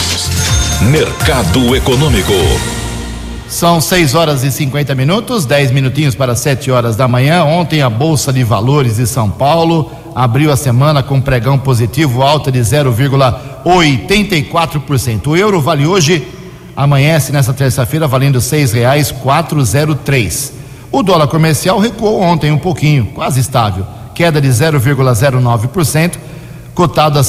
Mercado 0.82 1.74
Econômico. 1.74 2.81
São 3.52 3.80
6 3.82 4.14
horas 4.14 4.42
e 4.44 4.50
50 4.50 4.94
minutos, 4.94 5.44
10 5.44 5.72
minutinhos 5.72 6.14
para 6.14 6.34
7 6.34 6.70
horas 6.70 6.96
da 6.96 7.06
manhã. 7.06 7.44
Ontem 7.44 7.82
a 7.82 7.90
Bolsa 7.90 8.32
de 8.32 8.42
Valores 8.42 8.96
de 8.96 9.06
São 9.06 9.28
Paulo 9.28 9.92
abriu 10.14 10.50
a 10.50 10.56
semana 10.56 11.02
com 11.02 11.20
pregão 11.20 11.58
positivo, 11.58 12.22
alta 12.22 12.50
de 12.50 12.60
0,84%. 12.60 15.26
O 15.26 15.36
euro 15.36 15.60
vale 15.60 15.86
hoje 15.86 16.26
amanhece 16.74 17.30
nesta 17.30 17.52
terça-feira 17.52 18.08
valendo 18.08 18.40
zero 19.62 19.94
três. 19.96 20.54
O 20.90 21.02
dólar 21.02 21.28
comercial 21.28 21.78
recuou 21.78 22.22
ontem 22.22 22.50
um 22.50 22.58
pouquinho, 22.58 23.04
quase 23.14 23.38
estável, 23.38 23.86
queda 24.14 24.40
de 24.40 24.48
0,09%, 24.48 26.12
cotado 26.74 27.18
a 27.18 27.22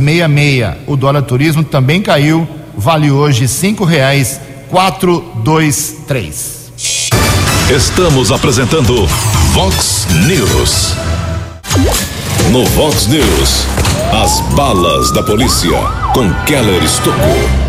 meia 0.00 0.26
meia. 0.26 0.78
O 0.84 0.96
dólar 0.96 1.22
turismo 1.22 1.62
também 1.62 2.02
caiu, 2.02 2.44
vale 2.76 3.08
hoje 3.08 3.46
cinco 3.46 3.84
reais 3.84 4.40
quatro 4.68 5.24
dois 5.42 5.96
três. 6.06 6.72
Estamos 7.70 8.30
apresentando 8.30 9.06
Vox 9.52 10.06
News. 10.26 10.94
No 12.50 12.64
Vox 12.66 13.06
News, 13.06 13.66
as 14.12 14.40
balas 14.54 15.10
da 15.12 15.22
polícia 15.22 15.78
com 16.12 16.32
Keller 16.44 16.82
Estocou. 16.82 17.66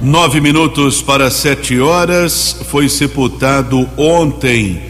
Nove 0.00 0.40
minutos 0.40 1.02
para 1.02 1.30
sete 1.30 1.80
horas, 1.80 2.60
foi 2.70 2.88
sepultado 2.88 3.88
ontem 3.96 4.80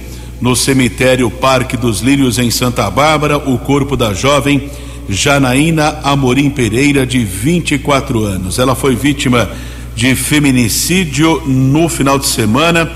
no 0.40 0.54
cemitério 0.54 1.30
Parque 1.30 1.76
dos 1.76 2.00
Lírios, 2.00 2.38
em 2.38 2.50
Santa 2.50 2.90
Bárbara, 2.90 3.38
o 3.38 3.58
corpo 3.58 3.96
da 3.96 4.12
jovem 4.12 4.70
Janaína 5.08 6.00
Amorim 6.02 6.50
Pereira, 6.50 7.06
de 7.06 7.24
24 7.24 8.24
anos. 8.24 8.58
Ela 8.58 8.74
foi 8.74 8.94
vítima 8.94 9.48
de 9.98 10.14
feminicídio 10.14 11.42
no 11.44 11.88
final 11.88 12.20
de 12.20 12.26
semana. 12.28 12.88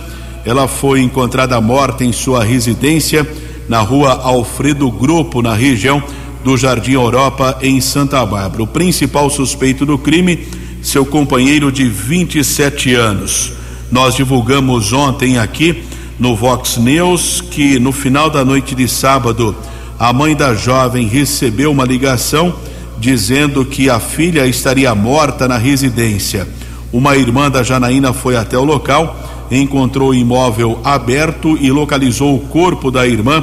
Ela 0.44 0.68
foi 0.68 1.00
encontrada 1.00 1.60
morta 1.60 2.04
em 2.04 2.12
sua 2.12 2.44
residência 2.44 3.28
na 3.68 3.80
rua 3.80 4.20
Alfredo 4.22 4.88
Grupo, 4.88 5.42
na 5.42 5.52
região 5.52 6.00
do 6.44 6.56
Jardim 6.56 6.92
Europa, 6.92 7.58
em 7.60 7.80
Santa 7.80 8.24
Bárbara. 8.24 8.62
O 8.62 8.68
principal 8.68 9.28
suspeito 9.28 9.84
do 9.84 9.98
crime 9.98 10.46
seu 10.80 11.04
companheiro 11.04 11.72
de 11.72 11.88
27 11.88 12.94
anos. 12.94 13.52
Nós 13.90 14.14
divulgamos 14.14 14.92
ontem 14.92 15.38
aqui 15.38 15.82
no 16.20 16.36
Vox 16.36 16.76
News 16.76 17.40
que 17.40 17.80
no 17.80 17.90
final 17.90 18.30
da 18.30 18.44
noite 18.44 18.76
de 18.76 18.86
sábado, 18.86 19.56
a 19.98 20.12
mãe 20.12 20.36
da 20.36 20.54
jovem 20.54 21.08
recebeu 21.08 21.72
uma 21.72 21.84
ligação 21.84 22.54
dizendo 23.00 23.64
que 23.64 23.90
a 23.90 23.98
filha 23.98 24.46
estaria 24.46 24.94
morta 24.94 25.48
na 25.48 25.58
residência. 25.58 26.46
Uma 26.92 27.16
irmã 27.16 27.50
da 27.50 27.62
Janaína 27.62 28.12
foi 28.12 28.36
até 28.36 28.58
o 28.58 28.64
local, 28.64 29.16
encontrou 29.50 30.10
o 30.10 30.14
imóvel 30.14 30.78
aberto 30.84 31.56
e 31.58 31.70
localizou 31.70 32.36
o 32.36 32.40
corpo 32.40 32.90
da 32.90 33.06
irmã 33.06 33.42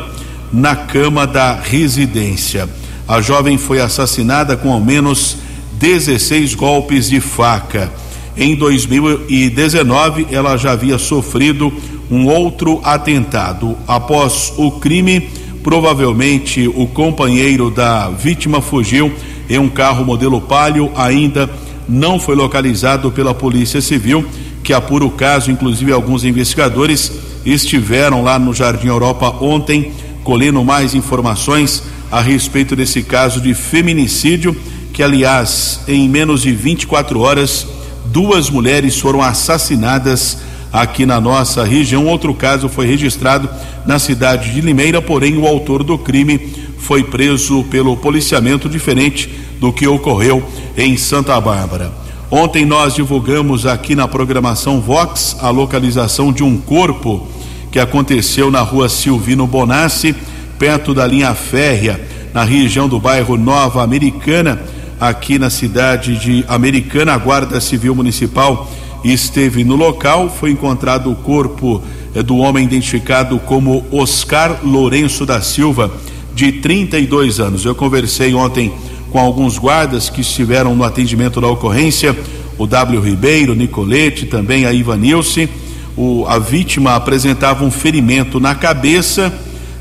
na 0.54 0.76
cama 0.76 1.26
da 1.26 1.56
residência. 1.56 2.70
A 3.08 3.22
jovem 3.22 3.58
foi 3.58 3.82
assassinada 3.82 4.56
com 4.56 4.72
ao 4.72 4.80
menos 4.80 5.38
16 5.74 6.54
golpes 6.54 7.10
de 7.10 7.20
faca. 7.20 7.92
Em 8.38 8.56
2019, 8.56 10.28
ela 10.30 10.56
já 10.56 10.74
havia 10.74 11.00
sofrido 11.00 11.74
um 12.12 12.28
outro 12.28 12.80
atentado. 12.84 13.76
Após 13.88 14.54
o 14.58 14.72
crime, 14.72 15.28
provavelmente 15.64 16.68
o 16.68 16.86
companheiro 16.86 17.72
da 17.72 18.10
vítima 18.10 18.62
fugiu 18.62 19.12
em 19.50 19.58
um 19.58 19.70
carro 19.70 20.06
modelo 20.06 20.40
Palio, 20.40 20.92
ainda 20.96 21.50
não 21.90 22.20
foi 22.20 22.36
localizado 22.36 23.12
pela 23.12 23.34
Polícia 23.34 23.82
Civil, 23.82 24.24
que 24.64 24.72
apura 24.72 25.04
o 25.04 25.12
caso. 25.12 25.50
Inclusive, 25.50 25.92
alguns 25.92 26.24
investigadores 26.24 27.12
estiveram 27.44 28.22
lá 28.22 28.38
no 28.38 28.54
Jardim 28.54 28.88
Europa 28.88 29.36
ontem, 29.42 29.92
colhendo 30.24 30.64
mais 30.64 30.94
informações 30.94 31.82
a 32.12 32.22
respeito 32.22 32.76
desse 32.76 33.02
caso 33.02 33.42
de 33.42 33.54
feminicídio 33.54 34.56
que, 34.94 35.02
aliás, 35.02 35.82
em 35.88 36.08
menos 36.08 36.44
de 36.44 36.52
24 36.52 37.20
horas, 37.20 37.66
duas 38.06 38.50
mulheres 38.50 39.00
foram 39.00 39.22
assassinadas 39.22 40.38
aqui 40.72 41.06
na 41.06 41.20
nossa 41.20 41.64
região. 41.64 42.06
Outro 42.06 42.34
caso 42.34 42.70
foi 42.70 42.86
registrado 42.86 43.50
na 43.86 43.98
cidade 43.98 44.54
de 44.54 44.62
Limeira, 44.62 45.02
porém 45.02 45.38
o 45.38 45.48
autor 45.48 45.84
do 45.84 45.98
crime 45.98 46.40
foi 46.78 47.04
preso 47.04 47.64
pelo 47.66 47.98
policiamento 47.98 48.68
diferente 48.70 49.30
do 49.60 49.74
que 49.74 49.88
ocorreu 49.88 50.44
em 50.78 50.98
Santa 50.98 51.40
Bárbara. 51.40 51.92
Ontem 52.32 52.64
nós 52.64 52.94
divulgamos 52.94 53.66
aqui 53.66 53.96
na 53.96 54.08
programação 54.08 54.80
Vox 54.80 55.36
a 55.42 55.50
localização 55.50 56.32
de 56.32 56.44
um 56.44 56.58
corpo 56.58 57.28
que 57.72 57.80
aconteceu 57.80 58.50
na 58.52 58.62
rua 58.62 58.88
Silvino 58.88 59.46
Bonassi, 59.46 60.16
perto 60.58 60.94
da 60.94 61.06
linha 61.06 61.34
férrea, 61.34 62.00
na 62.34 62.44
região 62.44 62.88
do 62.88 63.00
bairro 63.00 63.38
Nova 63.38 63.84
Americana, 63.84 64.62
aqui 65.00 65.40
na 65.40 65.50
cidade 65.50 66.18
de 66.18 66.46
Americana. 66.48 67.14
A 67.14 67.18
Guarda 67.18 67.60
Civil 67.60 67.96
Municipal 67.96 68.70
esteve 69.04 69.64
no 69.64 69.76
local. 69.76 70.30
Foi 70.30 70.52
encontrado 70.52 71.12
o 71.12 71.16
corpo 71.16 71.82
eh, 72.14 72.22
do 72.22 72.38
homem 72.38 72.66
identificado 72.66 73.40
como 73.40 73.86
Oscar 73.92 74.60
Lourenço 74.64 75.26
da 75.26 75.42
Silva, 75.42 75.92
de 76.34 76.54
32 76.54 77.40
anos. 77.40 77.66
Eu 77.66 77.76
conversei 77.76 78.34
ontem 78.34 78.72
com 79.12 79.20
alguns 79.20 79.58
guardas 79.58 80.10
que 80.10 80.22
estiveram 80.22 80.76
no 80.76 80.84
atendimento 80.84 81.42
da 81.42 81.48
ocorrência, 81.48 82.16
o 82.58 82.68
W. 82.68 83.00
Ribeiro, 83.00 83.56
Nicolete, 83.56 84.26
também 84.26 84.66
a 84.66 84.74
Ivanilce. 84.74 85.50
O, 85.98 86.26
a 86.28 86.38
vítima 86.38 86.96
apresentava 86.96 87.64
um 87.64 87.72
ferimento 87.72 88.40
na 88.40 88.56
cabeça, 88.56 89.34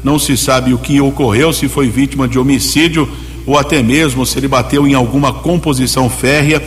não 0.03 0.19
se 0.19 0.37
sabe 0.37 0.73
o 0.73 0.79
que 0.79 1.01
ocorreu, 1.01 1.53
se 1.53 1.69
foi 1.69 1.89
vítima 1.89 2.27
de 2.27 2.39
homicídio 2.39 3.09
ou 3.47 3.59
até 3.59 3.83
mesmo 3.83 4.27
se 4.27 4.39
ele 4.39 4.49
bateu 4.49 4.87
em 4.87 4.95
alguma 4.95 5.33
composição 5.33 6.09
férrea. 6.09 6.63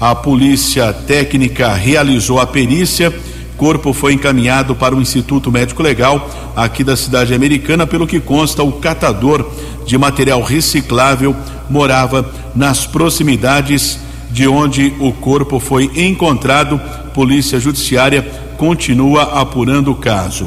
A 0.00 0.14
polícia 0.14 0.92
técnica 0.92 1.74
realizou 1.74 2.40
a 2.40 2.46
perícia. 2.46 3.12
Corpo 3.56 3.92
foi 3.92 4.14
encaminhado 4.14 4.74
para 4.74 4.94
o 4.94 5.02
Instituto 5.02 5.52
Médico 5.52 5.82
Legal 5.82 6.30
aqui 6.56 6.82
da 6.82 6.96
cidade 6.96 7.34
americana, 7.34 7.86
pelo 7.86 8.06
que 8.06 8.18
consta 8.18 8.62
o 8.62 8.72
catador 8.72 9.46
de 9.84 9.98
material 9.98 10.40
reciclável 10.40 11.36
morava 11.70 12.28
nas 12.54 12.86
proximidades 12.86 13.98
de 14.30 14.46
onde 14.46 14.92
o 15.00 15.12
corpo 15.12 15.58
foi 15.58 15.90
encontrado. 15.94 16.80
Polícia 17.14 17.58
Judiciária 17.58 18.22
continua 18.58 19.40
apurando 19.40 19.90
o 19.92 19.94
caso. 19.94 20.46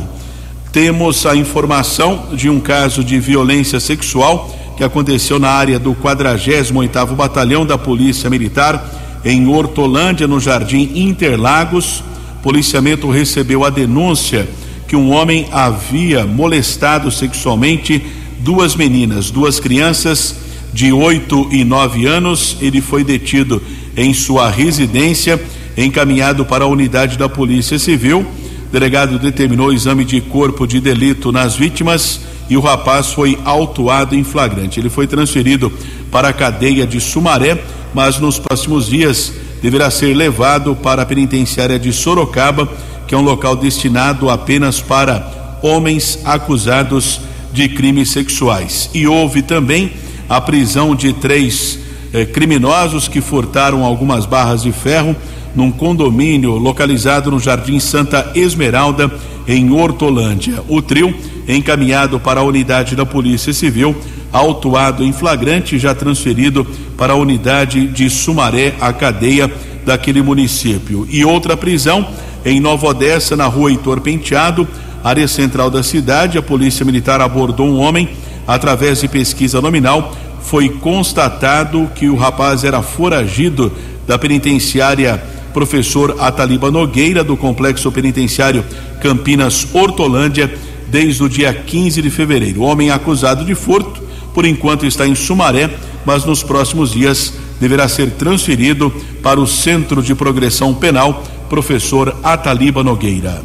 Temos 0.72 1.26
a 1.26 1.36
informação 1.36 2.30
de 2.34 2.50
um 2.50 2.60
caso 2.60 3.04
de 3.04 3.20
violência 3.20 3.80
sexual 3.80 4.54
que 4.76 4.84
aconteceu 4.84 5.40
na 5.40 5.50
área 5.50 5.78
do 5.78 5.94
48º 5.94 7.16
Batalhão 7.16 7.66
da 7.66 7.78
Polícia 7.78 8.30
Militar 8.30 8.84
em 9.24 9.48
Hortolândia, 9.48 10.28
no 10.28 10.40
Jardim 10.40 10.92
Interlagos. 10.96 12.04
Policiamento 12.42 13.10
recebeu 13.10 13.64
a 13.64 13.70
denúncia 13.70 14.48
que 14.88 14.96
um 14.96 15.12
homem 15.12 15.48
havia 15.52 16.26
molestado 16.26 17.10
sexualmente 17.12 18.04
duas 18.40 18.76
meninas, 18.76 19.32
duas 19.32 19.60
crianças 19.60 20.43
de 20.74 20.92
8 20.92 21.50
e 21.52 21.64
9 21.64 22.06
anos. 22.06 22.58
Ele 22.60 22.82
foi 22.82 23.04
detido 23.04 23.62
em 23.96 24.14
sua 24.14 24.50
residência, 24.50 25.40
encaminhado 25.78 26.44
para 26.44 26.66
a 26.66 26.68
unidade 26.68 27.18
da 27.18 27.30
Polícia 27.30 27.78
Civil. 27.78 28.22
O 28.22 28.72
delegado 28.72 29.20
determinou 29.20 29.68
o 29.68 29.74
exame 29.74 30.04
de 30.04 30.20
corpo 30.20 30.66
de 30.66 30.80
delito 30.80 31.32
nas 31.32 31.56
vítimas 31.56 32.22
e 32.50 32.58
o 32.58 32.62
rapaz 32.62 33.12
foi 33.12 33.38
autuado 33.46 34.16
em 34.16 34.24
flagrante. 34.24 34.80
Ele 34.80 34.90
foi 34.90 35.08
transferido 35.08 35.72
para 36.12 36.30
a 36.30 36.34
cadeia 36.34 36.86
de 36.86 37.00
Sumaré, 37.00 37.64
mas 37.94 38.20
nos 38.20 38.40
próximos 38.40 38.88
dias 38.88 39.32
deverá 39.62 39.90
ser 39.90 40.14
levado 40.14 40.76
para 40.76 41.04
a 41.04 41.06
penitenciária 41.06 41.80
de 41.80 41.94
Sorocaba, 41.94 42.68
que 43.08 43.16
é 43.16 43.18
um 43.18 43.22
local 43.22 43.56
destinado 43.56 44.30
apenas 44.30 44.82
para 44.82 45.60
homens 45.62 46.20
acusados 46.26 47.22
de 47.54 47.70
crimes 47.70 48.10
sexuais. 48.10 48.90
E 48.94 49.08
houve 49.08 49.42
também 49.42 49.94
a 50.34 50.42
prisão 50.42 50.96
de 50.96 51.14
três 51.14 51.78
eh, 52.12 52.26
criminosos 52.26 53.08
que 53.08 53.22
furtaram 53.22 53.84
algumas 53.84 54.26
barras 54.26 54.64
de 54.64 54.72
ferro 54.72 55.16
num 55.56 55.72
condomínio 55.72 56.54
localizado 56.54 57.30
no 57.30 57.40
Jardim 57.40 57.80
Santa 57.80 58.32
Esmeralda, 58.34 59.12
em 59.48 59.72
Hortolândia. 59.72 60.64
O 60.68 60.82
trio, 60.82 61.14
encaminhado 61.48 62.20
para 62.20 62.40
a 62.40 62.44
unidade 62.44 62.96
da 62.96 63.06
Polícia 63.06 63.54
Civil, 63.54 63.96
autuado 64.32 65.04
em 65.04 65.14
flagrante, 65.14 65.78
já 65.78 65.94
transferido 65.94 66.66
para 66.98 67.14
a 67.14 67.16
unidade 67.16 67.86
de 67.86 68.10
Sumaré, 68.10 68.74
a 68.82 68.92
cadeia 68.92 69.52
daquele 69.86 70.24
município. 70.24 71.08
E 71.12 71.24
outra 71.24 71.56
prisão 71.56 72.08
em 72.44 72.60
Nova 72.60 72.88
Odessa, 72.88 73.36
na 73.36 73.46
rua 73.46 73.70
Heitor 73.70 74.02
Penteado, 74.02 74.68
área 75.04 75.28
central 75.28 75.70
da 75.70 75.84
cidade. 75.84 76.40
A 76.40 76.42
Polícia 76.42 76.84
Militar 76.84 77.22
abordou 77.22 77.68
um 77.68 77.80
homem 77.80 78.10
através 78.48 79.02
de 79.02 79.08
pesquisa 79.08 79.62
nominal. 79.62 80.16
Foi 80.42 80.70
constatado 80.70 81.90
que 81.96 82.10
o 82.10 82.16
rapaz 82.16 82.64
era 82.64 82.82
foragido 82.82 83.72
da 84.06 84.20
penitenciária 84.20 85.22
professor 85.54 86.18
Ataliba 86.20 86.72
Nogueira, 86.72 87.24
do 87.24 87.38
Complexo 87.38 87.92
Penitenciário 87.92 88.66
Campinas 89.02 89.68
Hortolândia, 89.72 90.54
desde 90.88 91.24
o 91.24 91.30
dia 91.30 91.54
15 91.54 92.02
de 92.02 92.10
fevereiro. 92.10 92.62
O 92.62 92.66
homem 92.66 92.90
acusado 92.90 93.46
de 93.46 93.56
furto, 93.56 94.02
por 94.34 94.46
enquanto 94.46 94.86
está 94.86 95.08
em 95.08 95.16
Sumaré, 95.16 95.70
mas 96.06 96.26
nos 96.26 96.44
próximos 96.44 96.92
dias 96.92 97.34
deverá 97.60 97.88
ser 97.88 98.12
transferido 98.12 98.92
para 99.22 99.40
o 99.40 99.48
Centro 99.48 100.02
de 100.02 100.14
Progressão 100.14 100.74
Penal, 100.74 101.24
professor 101.50 102.16
Ataliba 102.24 102.84
Nogueira. 102.84 103.44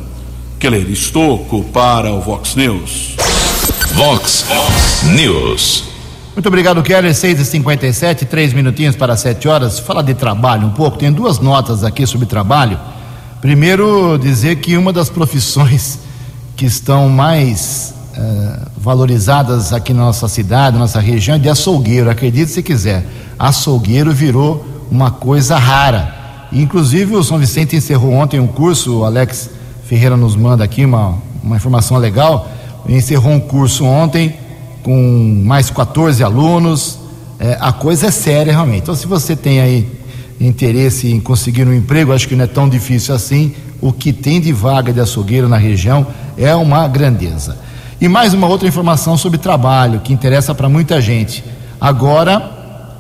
Keller 0.59 0.91
Estocco 0.91 1.63
para 1.65 2.13
o 2.13 2.21
Vox 2.21 2.57
News. 2.57 3.38
Vox 3.99 4.47
News. 5.13 5.83
Muito 6.33 6.47
obrigado, 6.47 6.81
Keller. 6.85 7.13
6 7.13 7.41
e 7.41 7.45
57 7.45 8.27
três 8.27 8.53
minutinhos 8.53 8.95
para 8.95 9.17
7 9.17 9.49
horas. 9.49 9.81
Fala 9.81 10.05
de 10.05 10.15
trabalho 10.15 10.69
um 10.69 10.71
pouco. 10.71 10.97
Tem 10.97 11.11
duas 11.11 11.41
notas 11.41 11.83
aqui 11.83 12.07
sobre 12.07 12.25
trabalho. 12.25 12.79
Primeiro, 13.41 14.17
dizer 14.17 14.61
que 14.61 14.77
uma 14.77 14.93
das 14.93 15.11
profissões 15.11 15.99
que 16.57 16.65
estão 16.65 17.09
mais 17.09 17.93
uh, 18.17 18.71
valorizadas 18.77 19.73
aqui 19.73 19.93
na 19.93 20.05
nossa 20.05 20.29
cidade, 20.29 20.75
na 20.75 20.83
nossa 20.83 21.01
região, 21.01 21.35
é 21.35 21.39
de 21.41 21.49
açougueiro. 21.49 22.09
Acredite 22.09 22.53
se 22.53 22.63
quiser. 22.63 23.05
Açougueiro 23.37 24.13
virou 24.13 24.65
uma 24.93 25.11
coisa 25.11 25.59
rara. 25.59 26.47
Inclusive, 26.53 27.17
o 27.17 27.25
São 27.25 27.37
Vicente 27.37 27.75
encerrou 27.75 28.13
ontem 28.13 28.39
um 28.39 28.47
curso, 28.47 28.99
o 28.99 29.05
Alex 29.05 29.51
Ferreira 29.89 30.17
nos 30.17 30.37
manda 30.37 30.63
aqui 30.63 30.85
uma, 30.85 31.19
uma 31.43 31.57
informação 31.57 31.97
legal. 31.97 32.49
Encerrou 32.89 33.33
um 33.33 33.41
curso 33.41 33.85
ontem 33.85 34.35
com 34.83 35.43
mais 35.45 35.69
14 35.71 36.23
alunos. 36.25 36.99
É, 37.39 37.57
a 37.61 37.73
coisa 37.73 38.07
é 38.07 38.11
séria 38.11 38.53
realmente. 38.53 38.83
Então, 38.83 38.95
se 38.95 39.07
você 39.07 39.37
tem 39.37 39.61
aí 39.61 39.87
interesse 40.41 41.11
em 41.11 41.21
conseguir 41.21 41.67
um 41.67 41.75
emprego, 41.75 42.13
acho 42.13 42.27
que 42.27 42.35
não 42.35 42.45
é 42.45 42.49
tão 42.49 42.69
difícil 42.69 43.15
assim. 43.15 43.55
O 43.81 43.93
que 43.93 44.13
tem 44.13 44.41
de 44.41 44.53
vaga 44.53 44.93
de 44.93 45.01
açougueiro 45.01 45.49
na 45.49 45.57
região 45.57 46.07
é 46.37 46.55
uma 46.55 46.89
grandeza. 46.89 47.59
E 48.01 48.09
mais 48.09 48.33
uma 48.33 48.47
outra 48.47 48.67
informação 48.67 49.17
sobre 49.17 49.39
trabalho 49.39 50.01
que 50.01 50.13
interessa 50.13 50.55
para 50.55 50.69
muita 50.69 51.01
gente. 51.01 51.45
Agora, 51.81 52.41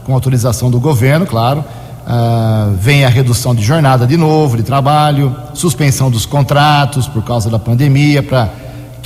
com 0.04 0.12
autorização 0.12 0.70
do 0.70 0.78
governo, 0.78 1.26
claro, 1.26 1.64
Uh, 2.08 2.74
vem 2.80 3.04
a 3.04 3.08
redução 3.10 3.54
de 3.54 3.62
jornada 3.62 4.06
de 4.06 4.16
novo, 4.16 4.56
de 4.56 4.62
trabalho, 4.62 5.36
suspensão 5.52 6.10
dos 6.10 6.24
contratos 6.24 7.06
por 7.06 7.22
causa 7.22 7.50
da 7.50 7.58
pandemia, 7.58 8.22
para 8.22 8.48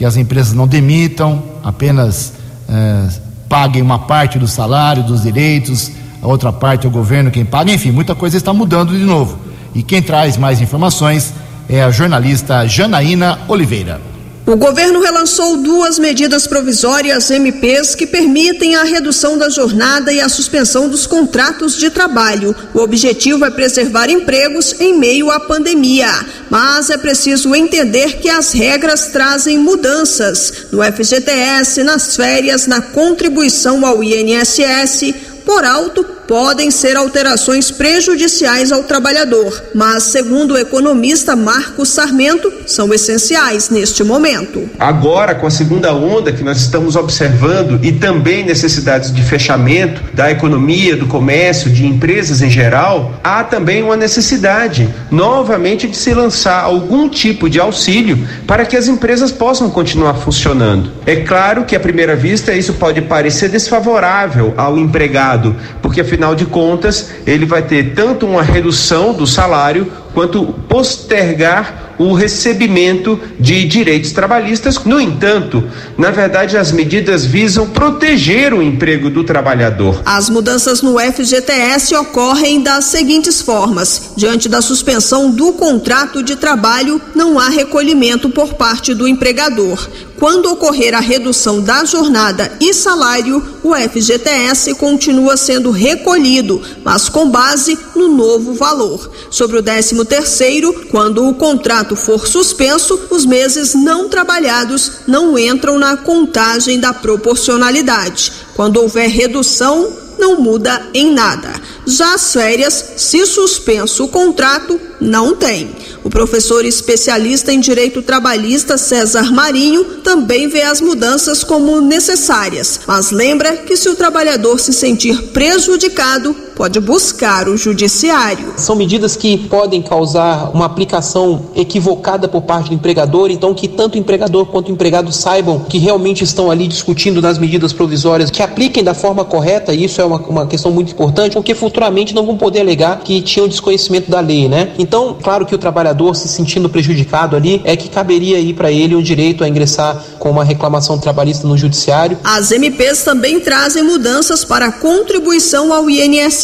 que 0.03 0.07
as 0.07 0.17
empresas 0.17 0.53
não 0.53 0.67
demitam, 0.67 1.41
apenas 1.63 2.33
uh, 2.69 3.21
paguem 3.49 3.81
uma 3.81 4.01
parte 4.01 4.37
do 4.37 4.49
salário, 4.49 5.05
dos 5.05 5.23
direitos, 5.23 5.93
a 6.21 6.27
outra 6.27 6.53
parte 6.53 6.87
é 6.87 6.89
o 6.89 6.93
governo 6.93 7.31
quem 7.31 7.45
paga, 7.45 7.71
enfim, 7.71 7.93
muita 7.93 8.13
coisa 8.13 8.37
está 8.37 8.53
mudando 8.53 8.99
de 8.99 9.05
novo. 9.05 9.39
E 9.73 9.81
quem 9.81 10.03
traz 10.03 10.37
mais 10.37 10.61
informações 10.61 11.33
é 11.69 11.85
a 11.85 11.93
jornalista 11.93 12.67
Janaína 12.67 13.39
Oliveira. 13.47 14.01
O 14.45 14.57
governo 14.57 15.01
relançou 15.01 15.59
duas 15.59 16.01
medidas 16.01 16.49
provisórias 16.49 17.31
MPs 17.31 17.95
que 17.95 18.09
permitem 18.09 18.75
a 18.75 18.83
redução 18.83 19.39
da 19.39 19.49
jornada 19.49 20.13
e 20.13 20.21
a 20.21 20.29
suspensão 20.29 20.89
dos 20.89 21.07
contratos 21.07 21.77
de 21.77 21.89
trabalho. 21.91 22.55
O 22.75 22.81
objetivo 22.81 23.45
é 23.45 23.51
preservar 23.51 24.11
empregos 24.11 24.75
em 24.81 24.99
meio 24.99 25.31
à 25.31 25.39
pandemia, 25.39 26.09
mas 26.51 26.91
é 26.91 26.97
preciso 26.97 27.55
entender 27.55 28.19
que 28.19 28.29
as 28.29 28.53
regras 28.53 29.07
trazem 29.07 29.59
mudanças 29.59 30.53
no 30.73 30.83
FGTS, 30.83 31.85
nas 31.85 32.17
férias, 32.17 32.67
na 32.67 32.83
contribuição 32.83 33.87
ao 33.87 34.03
INSS 34.03 35.15
por 35.47 35.65
alto, 35.65 36.05
podem 36.27 36.71
ser 36.71 36.97
alterações 36.97 37.71
prejudiciais 37.71 38.73
ao 38.73 38.83
trabalhador, 38.85 39.63
mas, 39.75 40.05
segundo 40.05 40.55
o 40.55 40.59
economista 40.59 41.37
Marcos 41.37 41.91
Sarmento, 41.91 42.53
são 42.67 42.93
essenciais 42.93 43.71
neste 43.71 44.03
momento. 44.05 44.69
Agora, 44.79 45.35
com 45.35 45.47
a 45.47 45.51
segunda 45.51 45.93
onda 45.93 46.33
que 46.33 46.43
nós 46.43 46.59
estamos 46.59 46.97
observando 46.97 47.79
e 47.83 47.93
também 47.93 48.45
necessidades 48.45 49.13
de 49.13 49.23
fechamento 49.23 50.03
da 50.15 50.31
economia, 50.31 50.97
do 50.97 51.07
comércio, 51.07 51.71
de 51.71 51.87
empresas 51.87 52.43
em 52.43 52.51
geral, 52.51 53.15
há 53.23 53.45
também 53.45 53.83
uma 53.83 53.97
necessidade 53.97 54.89
novamente 55.11 55.89
de 55.89 55.97
se 55.97 56.15
lançar 56.15 56.63
algum 56.63 57.09
tipo 57.09 57.49
de 57.49 57.61
auxílio 57.61 58.27
para 58.47 58.65
que 58.65 58.77
as 58.77 58.89
empresas 58.89 59.33
possam 59.33 59.71
continuar 59.71 60.15
funcionando. 60.15 60.91
É 61.07 61.17
claro 61.17 61.65
que, 61.65 61.77
à 61.77 61.81
primeira 61.81 62.17
vista, 62.17 62.53
isso 62.53 62.75
pode 62.75 63.03
parecer 63.03 63.49
desfavorável 63.49 64.55
ao 64.57 64.79
empregado 64.79 65.57
porque 65.81 66.05
afinal 66.13 66.35
de 66.35 66.45
contas 66.45 67.09
ele 67.27 67.47
vai 67.47 67.63
ter 67.63 67.95
tanto 67.95 68.27
uma 68.27 68.43
redução 68.43 69.15
do 69.15 69.27
salário 69.27 69.91
quanto 70.13 70.45
postergar 70.69 71.95
o 71.99 72.13
recebimento 72.13 73.19
de 73.39 73.65
direitos 73.65 74.13
trabalhistas. 74.13 74.79
No 74.85 75.01
entanto, 75.01 75.65
na 75.97 76.11
verdade, 76.11 76.57
as 76.57 76.73
medidas 76.73 77.25
visam 77.25 77.69
proteger 77.69 78.53
o 78.53 78.63
emprego 78.63 79.09
do 79.09 79.25
trabalhador. 79.25 80.03
As 80.05 80.29
mudanças 80.29 80.83
no 80.83 80.99
FGTS 80.99 81.95
ocorrem 81.95 82.63
das 82.63 82.87
seguintes 82.87 83.41
formas: 83.41 84.13
diante 84.17 84.49
da 84.49 84.61
suspensão 84.61 85.31
do 85.31 85.53
contrato 85.53 86.23
de 86.23 86.37
trabalho, 86.37 87.01
não 87.15 87.39
há 87.39 87.49
recolhimento 87.49 88.29
por 88.29 88.55
parte 88.55 88.95
do 88.95 89.07
empregador. 89.09 89.89
Quando 90.23 90.53
ocorrer 90.53 90.95
a 90.95 91.01
redução 91.01 91.61
da 91.61 91.85
jornada 91.85 92.57
e 92.61 92.73
salário, 92.73 93.45
o 93.61 93.75
FGTS 93.75 94.73
continua 94.77 95.37
sendo 95.37 95.73
recolhido, 95.73 96.63
mas 96.85 97.09
com 97.09 97.29
base 97.29 97.77
no 97.97 98.07
novo 98.07 98.55
valor. 98.55 99.11
Sobre 99.33 99.59
o 99.59 99.63
13 99.65 100.05
terceiro, 100.05 100.87
quando 100.93 101.27
o 101.27 101.35
contrato 101.35 101.97
for 101.97 102.25
suspenso, 102.29 103.09
os 103.11 103.27
meses 103.27 103.75
não 103.75 104.09
trabalhados 104.09 104.93
não 105.09 105.37
entram 105.37 105.77
na 105.77 105.97
contagem 105.97 106.79
da 106.79 106.93
proporcionalidade. 106.93 108.33
Quando 108.55 108.77
houver 108.77 109.11
redução, 109.11 109.93
não 110.21 110.41
muda 110.41 110.87
em 110.95 111.13
nada. 111.13 111.53
Já 111.85 112.15
as 112.15 112.33
férias, 112.33 112.93
se 112.97 113.27
suspenso 113.27 114.05
o 114.05 114.09
contrato, 114.09 114.81
não 115.01 115.35
tem. 115.35 115.75
O 116.05 116.11
professor 116.11 116.65
especialista 116.65 117.53
em 117.53 117.61
direito 117.61 118.03
trabalhista 118.03 118.77
César 118.77 119.33
Marinho 119.33 119.85
também 120.03 120.49
vê 120.49 120.63
as 120.63 120.81
mudanças 120.81 121.45
como 121.45 121.81
necessárias, 121.81 122.81
mas 122.87 123.11
lembra 123.11 123.59
que 123.59 123.77
se 123.77 123.89
o 123.89 123.95
trabalhador 123.95 124.59
se 124.59 124.73
sentir 124.73 125.23
prejudicado, 125.29 126.35
pode 126.57 126.79
buscar 126.81 127.49
o 127.49 127.57
judiciário. 127.57 128.55
São 128.57 128.77
medidas 128.77 129.17
que 129.17 129.37
podem 129.37 129.83
causar 129.83 130.51
uma 130.55 130.67
aplicação 130.67 131.47
equivocada 131.55 132.29
por 132.29 132.43
parte 132.43 132.69
do 132.69 132.75
empregador, 132.75 133.31
então 133.31 133.55
que 133.55 133.69
tanto 133.69 133.95
o 133.95 133.99
empregador 133.99 134.47
quanto 134.47 134.69
o 134.69 134.73
empregado 134.73 135.13
saibam 135.13 135.61
que 135.61 135.79
realmente 135.79 136.25
estão 136.25 136.51
ali 136.51 136.69
discutindo 136.69 137.21
nas 137.21 137.39
medidas 137.39 137.73
provisórias, 137.73 138.31
que 138.31 138.43
apliquem 138.43 138.85
da 138.85 138.95
forma 138.95 139.25
correta, 139.25 139.75
e 139.75 139.85
isso 139.85 140.01
é 140.01 140.05
uma, 140.05 140.19
uma 140.19 140.47
questão 140.47 140.71
muito 140.71 140.93
importante, 140.93 141.35
porque 141.35 141.55
futuramente 141.55 142.15
não 142.15 142.27
vão 142.27 142.37
poder 142.37 142.61
alegar 142.61 143.01
que 143.01 143.21
tinham 143.21 143.49
desconhecimento 143.49 144.11
da 144.11 144.21
lei, 144.21 144.49
né? 144.49 144.73
Então, 144.79 145.17
claro 145.23 145.47
que 145.47 145.55
o 145.55 145.59
trabalhador 145.59 146.15
se 146.15 146.29
sentindo 146.29 146.69
prejudicado 146.69 147.37
ali, 147.37 147.61
é 147.65 147.77
que 147.77 147.89
caberia 147.89 148.37
aí 148.37 148.53
para 148.53 148.71
ele 148.71 148.95
o 148.95 149.03
direito 149.03 149.45
a 149.45 149.49
ingressar 149.49 150.03
com 150.19 150.31
uma 150.31 150.45
reclamação 150.45 150.99
trabalhista 150.99 151.47
no 151.47 151.57
judiciário. 151.57 152.19
As 152.23 152.51
MPs 152.51 153.05
também 153.05 153.41
trazem 153.41 153.83
mudanças 153.83 154.45
para 154.45 154.67
a 154.67 154.73
contribuição 154.73 155.73
ao 155.73 155.89
INSS. 155.89 156.42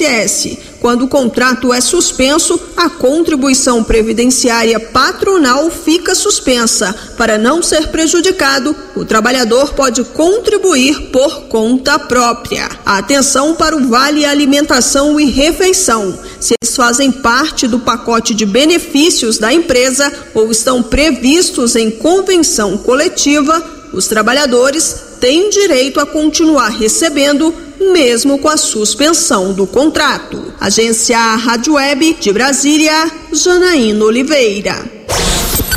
Quando 0.80 1.06
o 1.06 1.08
contrato 1.08 1.72
é 1.72 1.80
suspenso, 1.80 2.58
a 2.76 2.88
contribuição 2.88 3.82
previdenciária 3.82 4.78
patronal 4.78 5.68
fica 5.70 6.14
suspensa. 6.14 6.94
Para 7.16 7.36
não 7.36 7.62
ser 7.62 7.88
prejudicado, 7.88 8.76
o 8.94 9.04
trabalhador 9.04 9.74
pode 9.74 10.04
contribuir 10.04 11.10
por 11.10 11.48
conta 11.48 11.98
própria. 11.98 12.68
Atenção 12.86 13.54
para 13.54 13.76
o 13.76 13.88
Vale 13.88 14.24
Alimentação 14.24 15.18
e 15.18 15.30
Refeição. 15.30 16.16
Se 16.38 16.54
eles 16.62 16.76
fazem 16.76 17.10
parte 17.10 17.66
do 17.66 17.80
pacote 17.80 18.34
de 18.34 18.46
benefícios 18.46 19.38
da 19.38 19.52
empresa 19.52 20.12
ou 20.32 20.52
estão 20.52 20.82
previstos 20.82 21.74
em 21.74 21.90
convenção 21.90 22.78
coletiva, 22.78 23.62
os 23.92 24.06
trabalhadores 24.06 24.94
têm 25.20 25.50
direito 25.50 25.98
a 25.98 26.06
continuar 26.06 26.68
recebendo 26.68 27.67
mesmo 27.80 28.38
com 28.38 28.48
a 28.48 28.56
suspensão 28.56 29.52
do 29.52 29.66
contrato. 29.66 30.52
Agência 30.60 31.18
Rádio 31.36 31.74
Web 31.74 32.16
de 32.20 32.32
Brasília, 32.32 33.10
Janaína 33.32 34.04
Oliveira. 34.04 34.84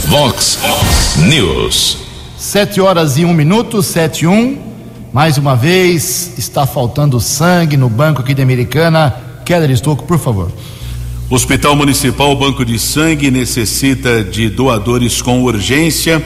Vox 0.06 0.60
News. 1.28 1.98
Sete 2.38 2.82
horas 2.82 3.18
e 3.18 3.26
um 3.26 3.34
minuto, 3.34 3.82
sete 3.84 4.26
e 4.26 4.28
um. 4.28 4.58
Mais 5.14 5.38
uma 5.38 5.56
vez, 5.56 6.32
está 6.38 6.66
faltando 6.66 7.20
sangue 7.20 7.78
no 7.78 7.90
banco 7.90 8.22
aqui 8.22 8.34
de 8.34 8.42
Americana. 8.42 9.16
Keller 9.46 9.70
Estocco, 9.72 10.04
por 10.06 10.18
favor. 10.18 10.52
Hospital 11.30 11.76
Municipal 11.76 12.36
Banco 12.36 12.66
de 12.66 12.78
Sangue 12.78 13.32
necessita 13.32 14.24
de 14.24 14.50
doadores 14.50 15.22
com 15.22 15.44
urgência 15.44 16.22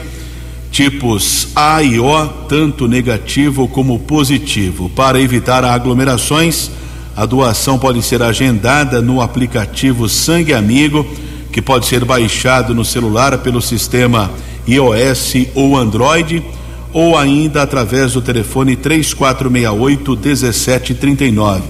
tipos 0.76 1.48
A 1.56 1.82
e 1.82 1.98
O, 1.98 2.26
tanto 2.50 2.86
negativo 2.86 3.66
como 3.66 3.98
positivo. 3.98 4.90
Para 4.90 5.18
evitar 5.18 5.64
aglomerações, 5.64 6.70
a 7.16 7.24
doação 7.24 7.78
pode 7.78 8.02
ser 8.02 8.22
agendada 8.22 9.00
no 9.00 9.22
aplicativo 9.22 10.06
Sangue 10.06 10.52
Amigo, 10.52 11.06
que 11.50 11.62
pode 11.62 11.86
ser 11.86 12.04
baixado 12.04 12.74
no 12.74 12.84
celular 12.84 13.38
pelo 13.38 13.62
sistema 13.62 14.30
iOS 14.68 15.46
ou 15.54 15.78
Android, 15.78 16.44
ou 16.92 17.16
ainda 17.16 17.62
através 17.62 18.12
do 18.12 18.20
telefone 18.20 18.76
3468 18.76 20.10
1739. 20.22 21.62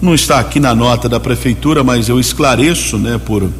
Não 0.00 0.14
está 0.14 0.38
aqui 0.38 0.60
na 0.60 0.76
nota 0.76 1.08
da 1.08 1.18
prefeitura, 1.18 1.82
mas 1.82 2.08
eu 2.08 2.20
esclareço, 2.20 2.98
né, 2.98 3.18
por 3.18 3.50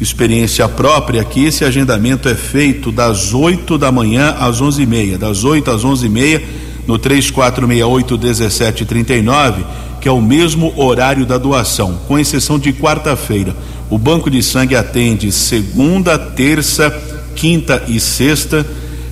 experiência 0.00 0.66
própria 0.68 1.22
que 1.24 1.44
esse 1.44 1.64
agendamento 1.64 2.28
é 2.28 2.34
feito 2.34 2.90
das 2.90 3.34
8 3.34 3.76
da 3.76 3.92
manhã 3.92 4.34
às 4.38 4.60
11 4.60 4.82
e 4.82 4.86
meia, 4.86 5.18
das 5.18 5.44
8 5.44 5.70
às 5.70 5.84
11 5.84 6.06
e 6.06 6.08
meia 6.08 6.42
no 6.86 6.98
3468 6.98 8.18
1739, 8.18 9.64
que 10.00 10.08
é 10.08 10.12
o 10.12 10.20
mesmo 10.20 10.72
horário 10.76 11.26
da 11.26 11.36
doação, 11.36 12.00
com 12.08 12.18
exceção 12.18 12.58
de 12.58 12.72
quarta-feira. 12.72 13.54
O 13.90 13.98
banco 13.98 14.30
de 14.30 14.42
sangue 14.42 14.74
atende 14.74 15.30
segunda, 15.30 16.18
terça, 16.18 16.90
quinta 17.36 17.82
e 17.86 18.00
sexta. 18.00 18.66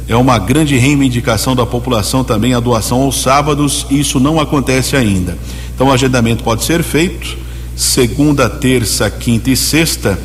É 0.08 0.16
uma 0.16 0.38
grande 0.38 0.76
reivindicação 0.78 1.54
da 1.54 1.66
população 1.66 2.24
também 2.24 2.54
a 2.54 2.60
doação 2.60 3.02
aos 3.02 3.20
sábados, 3.20 3.86
e 3.90 4.00
isso 4.00 4.18
não 4.18 4.40
acontece 4.40 4.96
ainda. 4.96 5.36
Então 5.74 5.88
o 5.88 5.92
agendamento 5.92 6.42
pode 6.42 6.64
ser 6.64 6.82
feito 6.82 7.36
segunda, 7.76 8.48
terça, 8.48 9.08
quinta 9.10 9.50
e 9.50 9.56
sexta 9.56 10.18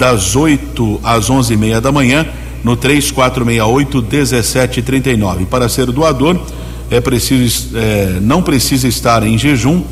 das 0.00 0.34
8 0.34 0.98
às 1.04 1.28
11 1.28 1.52
e 1.52 1.56
meia 1.58 1.78
da 1.78 1.92
manhã, 1.92 2.26
no 2.64 2.74
3468 2.74 4.02
1739. 4.02 5.44
Para 5.44 5.68
ser 5.68 5.92
doador, 5.92 6.40
é 6.90 7.02
preciso, 7.02 7.76
é, 7.76 8.18
não 8.22 8.40
precisa 8.40 8.88
estar 8.88 9.22
em 9.22 9.36
jejum, 9.36 9.82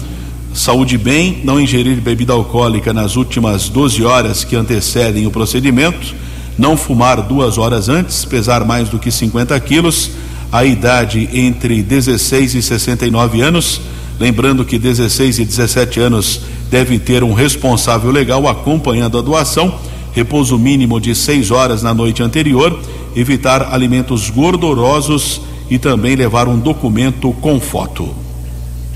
saúde 0.54 0.96
bem, 0.96 1.42
não 1.44 1.60
ingerir 1.60 2.00
bebida 2.00 2.32
alcoólica 2.32 2.90
nas 2.94 3.16
últimas 3.16 3.68
12 3.68 4.02
horas 4.02 4.44
que 4.44 4.56
antecedem 4.56 5.26
o 5.26 5.30
procedimento, 5.30 6.14
não 6.56 6.74
fumar 6.74 7.20
duas 7.20 7.58
horas 7.58 7.90
antes, 7.90 8.24
pesar 8.24 8.64
mais 8.64 8.88
do 8.88 8.98
que 8.98 9.10
50 9.10 9.60
quilos, 9.60 10.12
a 10.50 10.64
idade 10.64 11.28
entre 11.34 11.82
16 11.82 12.54
e 12.54 12.62
69 12.62 13.42
anos, 13.42 13.78
lembrando 14.18 14.64
que 14.64 14.78
16 14.78 15.40
e 15.40 15.44
17 15.44 16.00
anos 16.00 16.40
deve 16.70 16.98
ter 16.98 17.22
um 17.22 17.34
responsável 17.34 18.10
legal 18.10 18.48
acompanhando 18.48 19.18
a 19.18 19.20
doação 19.20 19.78
repouso 20.12 20.58
mínimo 20.58 21.00
de 21.00 21.14
seis 21.14 21.50
horas 21.50 21.82
na 21.82 21.94
noite 21.94 22.22
anterior, 22.22 22.78
evitar 23.14 23.72
alimentos 23.72 24.30
gordurosos 24.30 25.40
e 25.70 25.78
também 25.78 26.16
levar 26.16 26.48
um 26.48 26.58
documento 26.58 27.32
com 27.40 27.60
foto. 27.60 28.08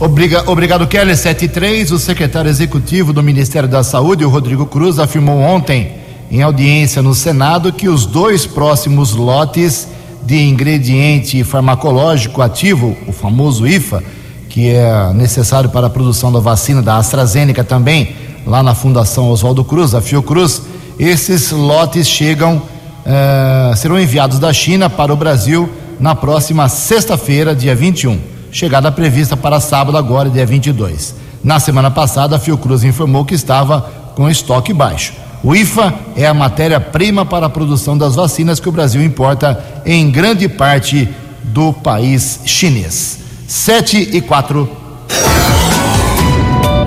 Obriga, 0.00 0.50
obrigado, 0.50 0.86
Keller. 0.86 1.16
73. 1.16 1.92
O 1.92 1.98
secretário 1.98 2.48
executivo 2.48 3.12
do 3.12 3.22
Ministério 3.22 3.68
da 3.68 3.84
Saúde, 3.84 4.24
o 4.24 4.28
Rodrigo 4.28 4.66
Cruz, 4.66 4.98
afirmou 4.98 5.38
ontem, 5.38 5.92
em 6.30 6.42
audiência 6.42 7.02
no 7.02 7.14
Senado, 7.14 7.72
que 7.72 7.88
os 7.88 8.04
dois 8.04 8.44
próximos 8.44 9.14
lotes 9.14 9.86
de 10.24 10.42
ingrediente 10.42 11.44
farmacológico 11.44 12.42
ativo, 12.42 12.96
o 13.06 13.12
famoso 13.12 13.66
IFA, 13.66 14.02
que 14.48 14.68
é 14.68 15.12
necessário 15.14 15.70
para 15.70 15.86
a 15.86 15.90
produção 15.90 16.32
da 16.32 16.40
vacina 16.40 16.82
da 16.82 16.96
AstraZeneca 16.96 17.62
também, 17.62 18.14
lá 18.46 18.62
na 18.62 18.74
Fundação 18.74 19.30
Oswaldo 19.30 19.64
Cruz, 19.64 19.94
a 19.94 20.00
Fiocruz, 20.00 20.62
esses 20.98 21.50
lotes 21.50 22.06
chegam, 22.06 22.56
uh, 22.56 23.76
serão 23.76 23.98
enviados 23.98 24.38
da 24.38 24.52
China 24.52 24.88
para 24.90 25.12
o 25.12 25.16
Brasil 25.16 25.68
na 25.98 26.14
próxima 26.14 26.68
sexta-feira, 26.68 27.54
dia 27.54 27.74
21. 27.74 28.18
Chegada 28.50 28.92
prevista 28.92 29.36
para 29.36 29.60
sábado, 29.60 29.96
agora, 29.96 30.28
dia 30.28 30.44
22. 30.44 31.14
Na 31.42 31.58
semana 31.58 31.90
passada, 31.90 32.36
a 32.36 32.38
Fiocruz 32.38 32.84
informou 32.84 33.24
que 33.24 33.34
estava 33.34 33.80
com 34.14 34.28
estoque 34.28 34.72
baixo. 34.72 35.14
O 35.42 35.54
IFA 35.56 35.94
é 36.16 36.26
a 36.26 36.34
matéria-prima 36.34 37.26
para 37.26 37.46
a 37.46 37.50
produção 37.50 37.98
das 37.98 38.14
vacinas 38.14 38.60
que 38.60 38.68
o 38.68 38.72
Brasil 38.72 39.02
importa 39.02 39.82
em 39.84 40.10
grande 40.10 40.48
parte 40.48 41.08
do 41.42 41.72
país 41.72 42.40
chinês. 42.44 43.18
7 43.48 44.10
e 44.12 44.20
4. 44.20 44.68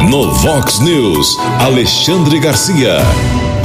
No 0.09 0.31
Vox 0.31 0.79
News, 0.79 1.35
Alexandre 1.59 2.39
Garcia. 2.39 2.97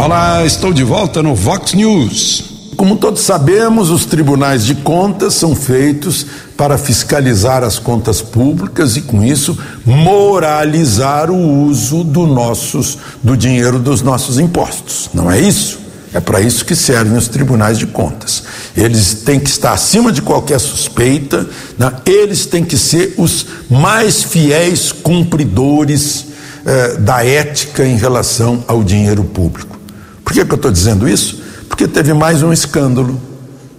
Olá, 0.02 0.44
estou 0.44 0.72
de 0.72 0.82
volta 0.82 1.22
no 1.22 1.34
Vox 1.34 1.74
News. 1.74 2.44
Como 2.76 2.96
todos 2.96 3.20
sabemos, 3.20 3.90
os 3.90 4.06
tribunais 4.06 4.64
de 4.64 4.74
contas 4.74 5.34
são 5.34 5.54
feitos 5.54 6.26
para 6.56 6.78
fiscalizar 6.78 7.62
as 7.62 7.78
contas 7.78 8.22
públicas 8.22 8.96
e, 8.96 9.02
com 9.02 9.22
isso, 9.22 9.58
moralizar 9.84 11.30
o 11.30 11.64
uso 11.66 12.02
do, 12.02 12.26
nossos, 12.26 12.96
do 13.22 13.36
dinheiro 13.36 13.78
dos 13.78 14.00
nossos 14.00 14.38
impostos. 14.38 15.10
Não 15.12 15.30
é 15.30 15.38
isso? 15.38 15.78
É 16.12 16.20
para 16.20 16.40
isso 16.40 16.64
que 16.64 16.74
servem 16.74 17.18
os 17.18 17.28
tribunais 17.28 17.78
de 17.78 17.86
contas. 17.86 18.42
Eles 18.74 19.14
têm 19.24 19.38
que 19.38 19.50
estar 19.50 19.72
acima 19.72 20.10
de 20.10 20.22
qualquer 20.22 20.58
suspeita, 20.58 21.46
né? 21.78 21.92
eles 22.06 22.46
têm 22.46 22.64
que 22.64 22.78
ser 22.78 23.14
os 23.18 23.46
mais 23.68 24.22
fiéis 24.22 24.90
cumpridores 24.90 26.29
eh, 26.64 26.96
da 26.98 27.24
ética 27.24 27.84
em 27.84 27.96
relação 27.96 28.64
ao 28.66 28.82
dinheiro 28.82 29.24
público. 29.24 29.78
Por 30.24 30.32
que, 30.32 30.44
que 30.44 30.52
eu 30.52 30.56
estou 30.56 30.70
dizendo 30.70 31.08
isso? 31.08 31.42
Porque 31.68 31.88
teve 31.88 32.12
mais 32.12 32.42
um 32.42 32.52
escândalo 32.52 33.20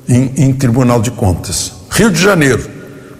em, 0.07 0.31
em 0.37 0.53
Tribunal 0.53 1.01
de 1.01 1.11
Contas. 1.11 1.71
Rio 1.89 2.09
de 2.09 2.21
Janeiro, 2.21 2.67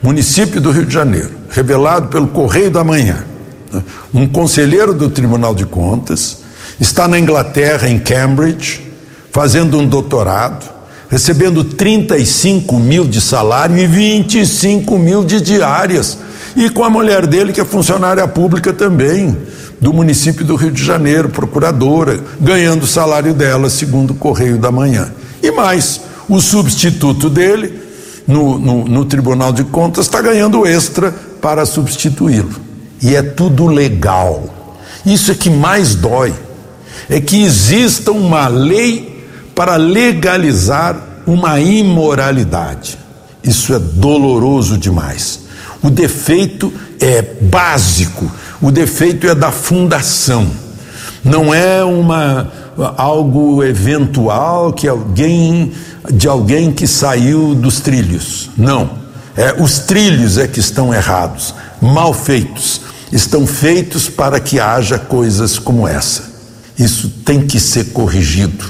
município 0.02 0.60
do 0.60 0.71
Rio 0.71 0.86
de 0.86 0.93
Janeiro, 0.93 1.32
revelado 1.50 2.08
pelo 2.08 2.28
Correio 2.28 2.71
da 2.71 2.84
Manhã. 2.84 3.26
Né? 3.71 3.84
Um 4.13 4.28
conselheiro 4.28 4.93
do 4.93 5.10
Tribunal 5.10 5.54
de 5.54 5.65
Contas 5.65 6.39
está 6.80 7.08
na 7.08 7.19
Inglaterra, 7.19 7.89
em 7.89 8.00
Cambridge 8.00 8.91
fazendo 9.32 9.78
um 9.78 9.88
doutorado, 9.88 10.69
recebendo 11.10 11.63
35 11.63 12.78
mil 12.78 13.06
de 13.06 13.21
salário 13.21 13.78
e 13.78 13.88
25 13.88 14.97
mil 15.00 15.24
de 15.24 15.41
diárias. 15.41 16.17
E 16.56 16.69
com 16.69 16.84
a 16.84 16.89
mulher 16.89 17.26
dele, 17.26 17.54
que 17.54 17.62
é 17.62 17.65
funcionária 17.65 18.28
pública 18.28 18.74
também, 18.74 19.38
do 19.82 19.91
município 19.91 20.46
do 20.46 20.56
Rio 20.56 20.72
de 20.72 20.84
Janeiro, 20.84 21.28
procuradora, 21.30 22.20
ganhando 22.39 22.84
o 22.84 22.88
salário 22.88 23.34
dela, 23.34 23.67
segundo 23.67 24.12
o 24.12 24.15
Correio 24.15 24.60
da 24.60 24.72
Manhã. 24.72 25.12
E 25.41 25.50
mais, 25.50 26.02
o 26.30 26.39
substituto 26.39 27.28
dele, 27.32 27.82
no, 28.28 28.60
no, 28.60 28.86
no 28.86 29.06
Tribunal 29.06 29.52
de 29.52 29.63
Contas, 29.63 30.06
está 30.06 30.22
ganhando 30.22 30.67
extra 30.67 31.12
para 31.41 31.65
substituí-lo. 31.65 32.52
E 33.02 33.15
é 33.15 33.24
tudo 33.24 33.65
legal. 33.65 34.78
Isso 35.04 35.32
é 35.32 35.34
que 35.34 35.50
mais 35.50 35.96
dói. 35.96 36.32
É 37.10 37.20
que 37.20 37.41
exista 37.41 38.12
uma 38.12 38.48
lei 38.48 39.26
para 39.56 39.78
legalizar 39.78 41.24
uma 41.26 41.60
imoralidade. 41.60 43.00
Isso 43.44 43.74
é 43.74 43.80
doloroso 43.80 44.78
demais. 44.78 45.39
O 45.84 45.89
defeito 45.89 46.72
é 47.00 47.22
básico, 47.22 48.32
o 48.62 48.72
defeito 48.72 49.28
é 49.28 49.34
da 49.34 49.52
fundação. 49.52 50.48
Não 51.24 51.54
é 51.54 51.84
uma 51.84 52.52
algo 52.98 53.63
eventual 53.63 54.74
que 54.74 54.88
alguém 54.88 55.72
de 56.10 56.28
alguém 56.28 56.72
que 56.72 56.88
saiu 56.88 57.54
dos 57.54 57.80
trilhos. 57.80 58.50
Não. 58.58 59.02
É, 59.36 59.62
os 59.62 59.80
trilhos 59.80 60.38
é 60.38 60.48
que 60.48 60.60
estão 60.60 60.94
errados, 60.94 61.54
mal 61.82 62.13
feitos. 62.13 62.82
Estão 63.12 63.46
feitos 63.46 64.08
para 64.10 64.39
que 64.39 64.60
haja 64.60 64.98
coisas 64.98 65.60
como 65.60 65.88
essa. 65.88 66.24
Isso 66.78 67.10
tem 67.26 67.46
que 67.46 67.60
ser 67.60 67.86
corrigido. 67.86 68.65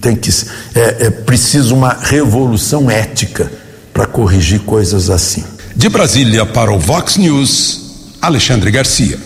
Tem 0.00 0.16
que 0.16 0.30
é, 0.74 1.06
é 1.06 1.10
preciso 1.10 1.74
uma 1.74 1.96
revolução 2.00 2.90
ética 2.90 3.50
para 3.92 4.06
corrigir 4.06 4.60
coisas 4.60 5.10
assim. 5.10 5.44
De 5.76 5.88
Brasília 5.88 6.46
para 6.46 6.72
o 6.72 6.78
Vox 6.78 7.16
News, 7.16 8.16
Alexandre 8.22 8.70
Garcia. 8.70 9.18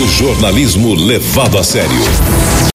O 0.00 0.06
jornalismo 0.06 0.94
levado 0.94 1.58
a 1.58 1.64
sério. 1.64 1.90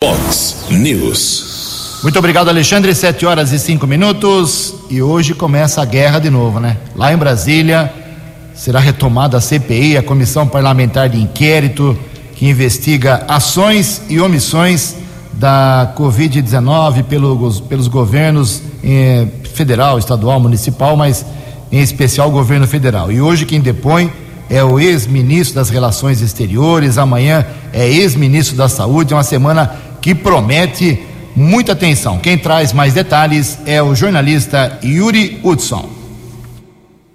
Vox 0.03 0.65
News. 0.69 1.99
Muito 2.03 2.19
obrigado, 2.19 2.49
Alexandre. 2.49 2.93
Sete 2.93 3.25
horas 3.25 3.53
e 3.53 3.59
cinco 3.59 3.87
minutos. 3.87 4.75
E 4.89 5.01
hoje 5.01 5.33
começa 5.33 5.81
a 5.81 5.85
guerra 5.85 6.19
de 6.19 6.29
novo, 6.29 6.59
né? 6.59 6.77
Lá 6.93 7.13
em 7.13 7.17
Brasília 7.17 7.91
será 8.53 8.79
retomada 8.79 9.37
a 9.37 9.41
CPI, 9.41 9.97
a 9.97 10.03
Comissão 10.03 10.45
Parlamentar 10.45 11.07
de 11.07 11.17
Inquérito, 11.17 11.97
que 12.35 12.45
investiga 12.45 13.23
ações 13.27 14.01
e 14.09 14.19
omissões 14.19 14.95
da 15.33 15.93
Covid-19 15.97 17.03
pelos, 17.03 17.61
pelos 17.61 17.87
governos 17.87 18.61
eh, 18.83 19.27
federal, 19.53 19.97
estadual, 19.97 20.39
municipal, 20.39 20.97
mas 20.97 21.25
em 21.71 21.79
especial 21.79 22.29
o 22.29 22.31
governo 22.31 22.67
federal. 22.67 23.11
E 23.11 23.21
hoje 23.21 23.45
quem 23.45 23.61
depõe 23.61 24.11
é 24.49 24.63
o 24.63 24.79
ex-ministro 24.79 25.55
das 25.55 25.69
Relações 25.69 26.21
Exteriores, 26.21 26.97
amanhã 26.97 27.45
é 27.71 27.87
ex-ministro 27.87 28.57
da 28.57 28.67
Saúde, 28.67 29.13
é 29.13 29.15
uma 29.15 29.23
semana 29.23 29.71
que 30.01 30.13
promete 30.13 30.99
muita 31.35 31.71
atenção. 31.71 32.19
Quem 32.19 32.37
traz 32.37 32.73
mais 32.73 32.93
detalhes 32.93 33.57
é 33.65 33.81
o 33.81 33.95
jornalista 33.95 34.79
Yuri 34.83 35.39
Hudson. 35.43 36.01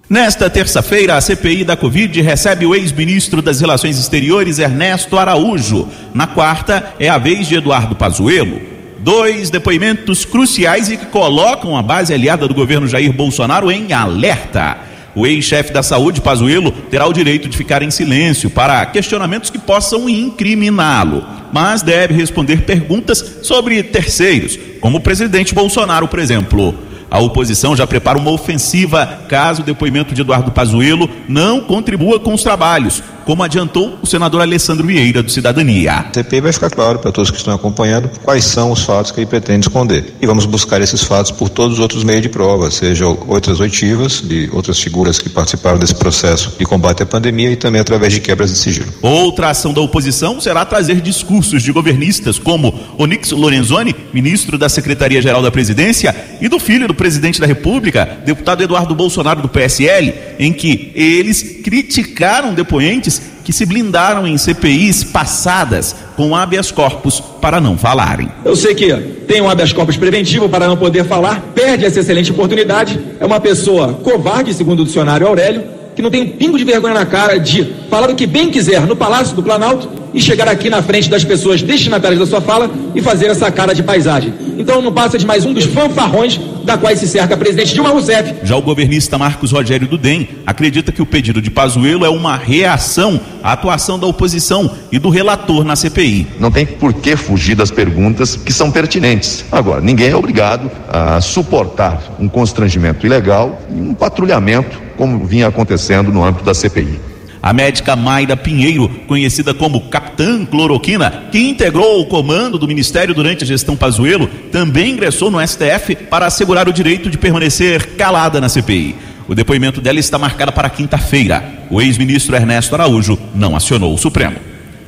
Nesta 0.09 0.49
terça-feira, 0.49 1.17
a 1.17 1.21
CPI 1.21 1.65
da 1.65 1.77
Covid 1.77 2.23
recebe 2.23 2.65
o 2.65 2.75
ex-ministro 2.75 3.43
das 3.43 3.61
Relações 3.61 3.99
Exteriores, 3.99 4.61
Ernesto 4.61 5.19
Araújo. 5.19 5.89
Na 6.15 6.29
quarta, 6.29 6.95
é 6.99 7.09
a 7.09 7.19
vez 7.19 7.49
de 7.49 7.57
Eduardo 7.57 7.97
Pazuello. 7.97 8.76
Dois 8.99 9.51
depoimentos 9.51 10.25
cruciais 10.25 10.89
e 10.89 10.97
que 10.97 11.07
colocam 11.07 11.77
a 11.77 11.83
base 11.83 12.15
aliada 12.15 12.49
do 12.49 12.55
governo 12.55 12.89
Jair 12.89 13.13
Bolsonaro 13.13 13.71
em 13.71 13.93
alerta. 13.93 14.79
O 15.15 15.27
ex-chefe 15.27 15.73
da 15.73 15.83
saúde, 15.83 16.21
Pazuello, 16.21 16.71
terá 16.71 17.07
o 17.07 17.13
direito 17.13 17.49
de 17.49 17.57
ficar 17.57 17.83
em 17.83 17.91
silêncio 17.91 18.51
para 18.51 18.85
questionamentos 18.87 19.49
que 19.49 19.59
possam 19.59 20.09
incriminá-lo, 20.09 21.25
mas 21.53 21.81
deve 21.81 22.13
responder 22.13 22.63
perguntas 22.63 23.39
sobre 23.43 23.83
terceiros, 23.83 24.59
como 24.81 24.99
o 24.99 25.01
presidente 25.01 25.55
Bolsonaro, 25.55 26.07
por 26.07 26.19
exemplo. 26.19 26.75
A 27.11 27.19
oposição 27.19 27.77
já 27.77 27.87
prepara 27.87 28.19
uma 28.19 28.31
ofensiva 28.31 29.21
caso 29.29 29.63
o 29.63 29.65
depoimento 29.65 30.15
de 30.15 30.21
Eduardo 30.21 30.51
Pazuello 30.51 31.09
não 31.29 31.61
contribua 31.61 32.21
com 32.21 32.35
os 32.35 32.43
trabalhos, 32.43 33.03
como 33.27 33.43
adiantou 33.43 33.99
o 34.01 34.07
senador 34.07 34.41
Alessandro 34.41 34.87
Vieira 34.87 35.21
do 35.21 35.31
Cidadania. 35.31 35.95
A 35.95 36.15
CPI 36.15 36.41
vai 36.43 36.53
ficar 36.53 36.71
claro 36.71 37.01
para 37.01 37.11
todos 37.11 37.29
que 37.29 37.37
estão 37.37 37.53
acompanhando 37.53 38.09
quais 38.23 38.45
são 38.45 38.71
os 38.71 38.85
fatos 38.85 39.11
que 39.11 39.19
ele 39.19 39.27
pretende 39.27 39.67
esconder. 39.67 40.15
E 40.23 40.27
vamos 40.27 40.47
buscar 40.47 40.81
esses 40.81 41.03
fatos 41.03 41.33
por 41.33 41.49
todos 41.49 41.75
os 41.75 41.81
outros 41.81 42.05
meios 42.05 42.23
de 42.23 42.29
prova, 42.29 42.71
seja 42.71 43.05
outras 43.05 43.59
oitivas 43.59 44.21
de 44.21 44.49
outras 44.53 44.81
figuras 44.81 45.19
que 45.19 45.29
participaram 45.29 45.77
desse 45.77 45.97
processo 45.97 46.55
de 46.57 46.65
combate 46.65 47.03
à 47.03 47.07
pandemia 47.07 47.51
e 47.51 47.57
também 47.57 47.81
através 47.81 48.13
de 48.13 48.21
quebras 48.21 48.53
de 48.53 48.59
sigilo. 48.59 48.93
Outra 49.03 49.51
ação 49.51 49.75
da 49.75 49.81
oposição 49.81 50.41
será 50.41 50.65
trazer 50.65 51.01
discursos 51.01 51.65
de 51.65 51.73
governistas 51.73 52.39
como 52.39 52.73
Onix 52.97 53.33
Lorenzoni, 53.33 53.95
ministro 54.15 54.57
da 54.57 54.69
Secretaria-Geral 54.69 55.43
da 55.43 55.51
Presidência, 55.51 56.15
e 56.41 56.49
do 56.49 56.61
filho 56.61 56.87
do 56.87 56.95
presidente 56.95 57.41
da 57.41 57.47
República, 57.47 58.19
deputado 58.25 58.63
Eduardo 58.63 58.95
Bolsonaro 58.95 59.43
do 59.43 59.49
PSL, 59.49 60.15
em 60.39 60.53
que 60.53 60.93
eles 60.95 61.61
criticaram 61.65 62.55
depoentes 62.55 63.16
que 63.47 63.53
se 63.53 63.65
blindaram 63.65 64.27
em 64.27 64.37
CPIs 64.37 65.05
passadas 65.05 65.95
com 66.17 66.35
habeas 66.35 66.73
corpus 66.73 67.21
para 67.21 67.61
não 67.61 67.79
falarem. 67.79 68.29
Eu 68.45 68.57
sei 68.57 68.75
que 68.75 68.93
tem 69.29 69.41
um 69.41 69.49
habeas 69.49 69.73
corpus 69.73 69.97
preventivo 69.97 70.49
para 70.49 70.67
não 70.67 70.77
poder 70.77 71.05
falar, 71.05 71.41
perde 71.55 71.85
essa 71.85 72.01
excelente 72.01 72.33
oportunidade, 72.33 72.99
é 73.21 73.25
uma 73.25 73.39
pessoa 73.39 73.93
covarde, 74.03 74.53
segundo 74.53 74.83
o 74.83 74.85
dicionário 74.85 75.29
Aurélio, 75.29 75.63
que 75.97 76.03
não 76.03 76.11
tem 76.11 76.23
um 76.23 76.29
pingo 76.29 76.59
de 76.59 76.65
vergonha 76.65 76.93
na 76.93 77.07
cara 77.07 77.39
de 77.39 77.65
falar 77.89 78.11
o 78.11 78.15
que 78.15 78.27
bem 78.27 78.51
quiser 78.51 78.83
no 78.83 78.95
Palácio 78.95 79.35
do 79.35 79.43
Planalto 79.43 79.89
e 80.13 80.21
chegar 80.21 80.47
aqui 80.47 80.69
na 80.69 80.83
frente 80.83 81.09
das 81.09 81.25
pessoas 81.25 81.63
destinatárias 81.63 82.21
da 82.21 82.27
sua 82.27 82.41
fala 82.41 82.71
e 82.95 83.01
fazer 83.01 83.27
essa 83.27 83.51
cara 83.51 83.75
de 83.75 83.83
paisagem. 83.83 84.33
Então 84.59 84.83
não 84.83 84.93
passa 84.93 85.17
de 85.17 85.27
mais 85.27 85.47
um 85.47 85.55
dos 85.55 85.65
fanfarrões 85.65 86.39
da 86.65 86.77
qual 86.77 86.95
se 86.95 87.09
cerca 87.09 87.35
a 87.35 87.39
presidente 87.39 87.73
Dilma 87.73 87.91
Rousseff. 87.91 88.35
Já 88.43 88.57
o 88.57 88.63
governista 88.63 89.17
Marcos 89.17 89.53
Rogério 89.53 89.89
Dudem 89.89 90.29
acredita 90.47 90.93
que 90.93 91.01
o 91.01 91.07
pedido 91.07 91.41
de 91.41 91.51
Pazuello 91.51 92.05
é 92.05 92.11
uma 92.11 92.37
reação 92.37 93.19
à 93.43 93.53
atuação 93.53 93.99
da 93.99 94.07
oposição 94.07 94.71
e 94.93 94.99
do 94.99 95.09
relator 95.09 95.65
na 95.65 95.77
CPI. 95.77 96.27
Não 96.39 96.51
tem 96.51 96.67
por 96.67 96.93
que 96.93 97.17
fugir 97.17 97.55
das 97.55 97.71
perguntas 97.71 98.37
que 98.37 98.53
são 98.53 98.71
pertinentes. 98.71 99.47
Agora, 99.51 99.81
ninguém 99.81 100.11
é 100.11 100.17
obrigado 100.17 100.71
a 100.89 101.23
suportar 101.23 102.17
um 102.19 102.29
constrangimento 102.29 103.07
ilegal 103.07 103.63
e 103.71 103.81
um 103.81 103.95
patrulhamento 103.95 104.86
como 104.97 105.25
vinha 105.25 105.49
acontecendo 105.49 106.13
no 106.13 106.25
âmbito 106.25 106.45
da 106.45 106.55
CPI. 106.55 107.01
A 107.43 107.53
médica 107.53 107.95
Mayra 107.95 108.37
Pinheiro, 108.37 108.89
conhecida 109.07 109.55
como 109.55 109.83
Capitã 109.83 110.45
Cloroquina, 110.45 111.27
que 111.31 111.39
integrou 111.39 112.01
o 112.01 112.07
comando 112.07 112.59
do 112.59 112.67
Ministério 112.67 113.15
durante 113.15 113.45
a 113.45 113.47
gestão 113.47 113.77
Pazuello, 113.77 114.29
também 114.51 114.91
ingressou 114.91 115.31
no 115.31 115.47
STF 115.47 115.95
para 116.11 116.27
assegurar 116.27 116.69
o 116.69 116.73
direito 116.73 117.09
de 117.09 117.17
permanecer 117.17 117.95
calada 117.97 118.41
na 118.41 118.49
CPI. 118.49 118.97
O 119.29 119.35
depoimento 119.35 119.81
dela 119.81 119.99
está 119.99 120.19
marcado 120.19 120.53
para 120.53 120.71
quinta-feira. 120.71 121.45
O 121.71 121.81
ex-ministro 121.81 122.35
Ernesto 122.35 122.75
Araújo 122.75 123.19
não 123.35 123.55
acionou 123.55 123.95
o 123.95 123.99
Supremo. 123.99 124.37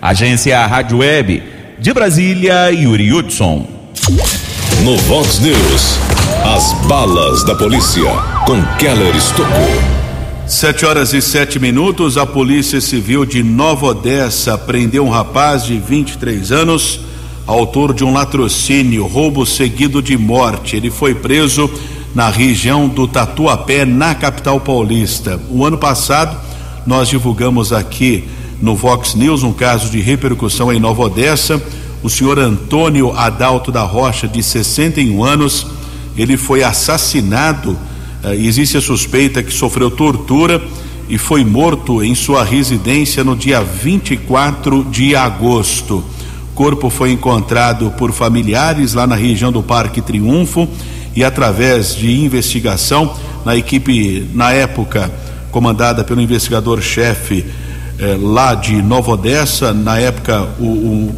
Agência 0.00 0.64
Rádio 0.66 0.98
Web, 0.98 1.42
de 1.78 1.92
Brasília, 1.92 2.70
Yuri 2.70 3.12
Hudson. 3.12 3.68
No 4.82 4.96
Vox 4.96 5.40
News, 5.40 5.98
as 6.44 6.72
balas 6.86 7.44
da 7.44 7.54
polícia 7.54 8.10
com 8.46 8.62
Keller 8.78 9.14
Estocou. 9.16 9.97
Sete 10.48 10.86
horas 10.86 11.12
e 11.12 11.20
sete 11.20 11.58
minutos, 11.58 12.16
a 12.16 12.24
Polícia 12.24 12.80
Civil 12.80 13.26
de 13.26 13.42
Nova 13.42 13.88
Odessa 13.88 14.56
prendeu 14.56 15.04
um 15.04 15.10
rapaz 15.10 15.62
de 15.62 15.78
23 15.78 16.50
anos, 16.50 17.00
autor 17.46 17.92
de 17.92 18.02
um 18.02 18.14
latrocínio, 18.14 19.06
roubo 19.06 19.44
seguido 19.44 20.00
de 20.00 20.16
morte. 20.16 20.74
Ele 20.74 20.90
foi 20.90 21.14
preso 21.14 21.70
na 22.14 22.30
região 22.30 22.88
do 22.88 23.06
Tatuapé, 23.06 23.84
na 23.84 24.14
capital 24.14 24.58
paulista. 24.58 25.38
O 25.50 25.66
ano 25.66 25.76
passado, 25.76 26.34
nós 26.86 27.10
divulgamos 27.10 27.70
aqui 27.70 28.26
no 28.62 28.74
Vox 28.74 29.14
News 29.14 29.42
um 29.42 29.52
caso 29.52 29.90
de 29.90 30.00
repercussão 30.00 30.72
em 30.72 30.80
Nova 30.80 31.02
Odessa. 31.02 31.62
o 32.02 32.08
senhor 32.08 32.38
Antônio 32.38 33.14
Adalto 33.14 33.70
da 33.70 33.82
Rocha, 33.82 34.26
de 34.26 34.42
61 34.42 35.22
anos. 35.22 35.66
Ele 36.16 36.38
foi 36.38 36.62
assassinado. 36.62 37.76
Uh, 38.22 38.32
existe 38.32 38.76
a 38.76 38.80
suspeita 38.80 39.42
que 39.42 39.52
sofreu 39.52 39.90
tortura 39.90 40.60
e 41.08 41.16
foi 41.16 41.44
morto 41.44 42.02
em 42.02 42.14
sua 42.14 42.44
residência 42.44 43.24
no 43.24 43.34
dia 43.34 43.62
24 43.62 44.84
de 44.84 45.16
agosto. 45.16 46.04
O 46.50 46.54
corpo 46.54 46.90
foi 46.90 47.12
encontrado 47.12 47.90
por 47.92 48.12
familiares 48.12 48.94
lá 48.94 49.06
na 49.06 49.14
região 49.14 49.52
do 49.52 49.62
Parque 49.62 50.02
Triunfo 50.02 50.68
e 51.14 51.24
através 51.24 51.94
de 51.94 52.12
investigação 52.12 53.14
na 53.44 53.56
equipe 53.56 54.28
na 54.34 54.52
época 54.52 55.10
comandada 55.50 56.04
pelo 56.04 56.20
investigador-chefe 56.20 57.46
eh, 57.98 58.16
lá 58.20 58.54
de 58.54 58.80
Nova 58.82 59.12
Odessa, 59.12 59.72
na 59.72 59.98
época 59.98 60.48
o, 60.58 60.64
o, 60.64 61.14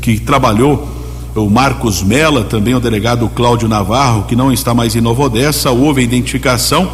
que 0.00 0.18
trabalhou 0.18 0.93
o 1.34 1.50
Marcos 1.50 2.02
Mela, 2.02 2.44
também 2.44 2.74
o 2.74 2.80
delegado 2.80 3.28
Cláudio 3.28 3.68
Navarro, 3.68 4.24
que 4.24 4.36
não 4.36 4.52
está 4.52 4.72
mais 4.72 4.94
em 4.94 5.00
Nova 5.00 5.24
Odessa, 5.24 5.70
houve 5.70 6.00
a 6.00 6.04
identificação 6.04 6.90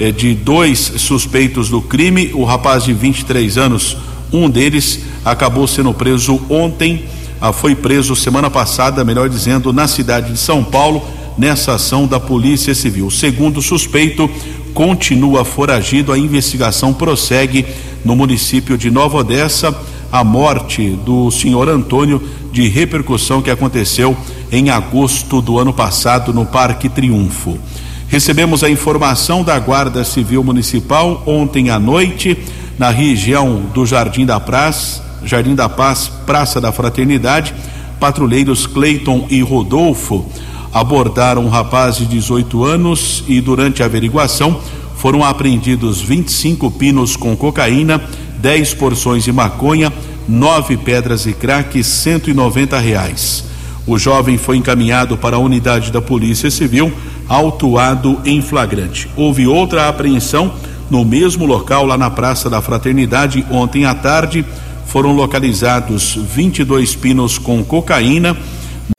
eh, 0.00 0.10
de 0.10 0.34
dois 0.34 0.78
suspeitos 0.96 1.68
do 1.68 1.82
crime, 1.82 2.30
o 2.32 2.44
rapaz 2.44 2.84
de 2.84 2.94
23 2.94 3.58
anos, 3.58 3.96
um 4.32 4.48
deles 4.48 5.00
acabou 5.24 5.66
sendo 5.66 5.92
preso 5.92 6.40
ontem, 6.48 7.04
ah, 7.38 7.52
foi 7.52 7.74
preso 7.74 8.16
semana 8.16 8.48
passada, 8.48 9.04
melhor 9.04 9.28
dizendo, 9.28 9.72
na 9.72 9.86
cidade 9.86 10.32
de 10.32 10.38
São 10.38 10.64
Paulo, 10.64 11.02
nessa 11.36 11.74
ação 11.74 12.06
da 12.06 12.18
Polícia 12.18 12.74
Civil. 12.74 13.06
O 13.06 13.10
segundo 13.10 13.60
suspeito 13.60 14.30
continua 14.72 15.44
foragido, 15.44 16.12
a 16.12 16.18
investigação 16.18 16.94
prossegue 16.94 17.66
no 18.04 18.16
município 18.16 18.78
de 18.78 18.90
Nova 18.90 19.18
Odessa. 19.18 19.76
A 20.10 20.22
morte 20.22 20.90
do 21.06 21.30
senhor 21.30 21.70
Antônio, 21.70 22.22
de 22.52 22.68
repercussão 22.68 23.40
que 23.40 23.50
aconteceu 23.50 24.16
em 24.52 24.68
agosto 24.70 25.40
do 25.40 25.58
ano 25.58 25.72
passado 25.72 26.32
no 26.32 26.44
Parque 26.44 26.88
Triunfo. 26.88 27.58
Recebemos 28.06 28.62
a 28.62 28.68
informação 28.68 29.42
da 29.42 29.58
Guarda 29.58 30.04
Civil 30.04 30.44
Municipal 30.44 31.22
ontem 31.26 31.70
à 31.70 31.78
noite, 31.78 32.36
na 32.78 32.90
região 32.90 33.62
do 33.72 33.86
Jardim 33.86 34.26
da 34.26 34.38
Paz, 34.38 35.02
Jardim 35.24 35.54
da 35.54 35.68
Paz, 35.68 36.12
Praça 36.26 36.60
da 36.60 36.70
Fraternidade. 36.70 37.54
Patrulheiros 37.98 38.66
Cleiton 38.66 39.26
e 39.30 39.40
Rodolfo 39.40 40.26
abordaram 40.72 41.46
um 41.46 41.48
rapaz 41.48 41.96
de 41.96 42.04
18 42.06 42.64
anos 42.64 43.24
e, 43.28 43.40
durante 43.40 43.82
a 43.82 43.86
averiguação, 43.86 44.60
foram 44.96 45.24
apreendidos 45.24 46.00
25 46.00 46.70
pinos 46.72 47.16
com 47.16 47.36
cocaína, 47.36 48.02
10 48.38 48.74
porções 48.74 49.24
de 49.24 49.32
maconha, 49.32 49.92
nove 50.28 50.76
pedras 50.76 51.24
de 51.24 51.32
crack, 51.32 51.82
190 51.82 52.78
reais. 52.78 53.44
O 53.86 53.98
jovem 53.98 54.38
foi 54.38 54.56
encaminhado 54.56 55.16
para 55.16 55.36
a 55.36 55.40
unidade 55.40 55.90
da 55.90 56.00
Polícia 56.00 56.50
Civil, 56.50 56.92
autuado 57.28 58.20
em 58.24 58.40
flagrante. 58.40 59.08
Houve 59.16 59.46
outra 59.46 59.88
apreensão 59.88 60.52
no 60.90 61.04
mesmo 61.04 61.46
local, 61.46 61.86
lá 61.86 61.96
na 61.96 62.10
Praça 62.10 62.48
da 62.48 62.60
Fraternidade, 62.60 63.44
ontem 63.50 63.84
à 63.84 63.94
tarde. 63.94 64.44
Foram 64.86 65.12
localizados 65.12 66.14
22 66.14 66.94
pinos 66.94 67.38
com 67.38 67.64
cocaína, 67.64 68.36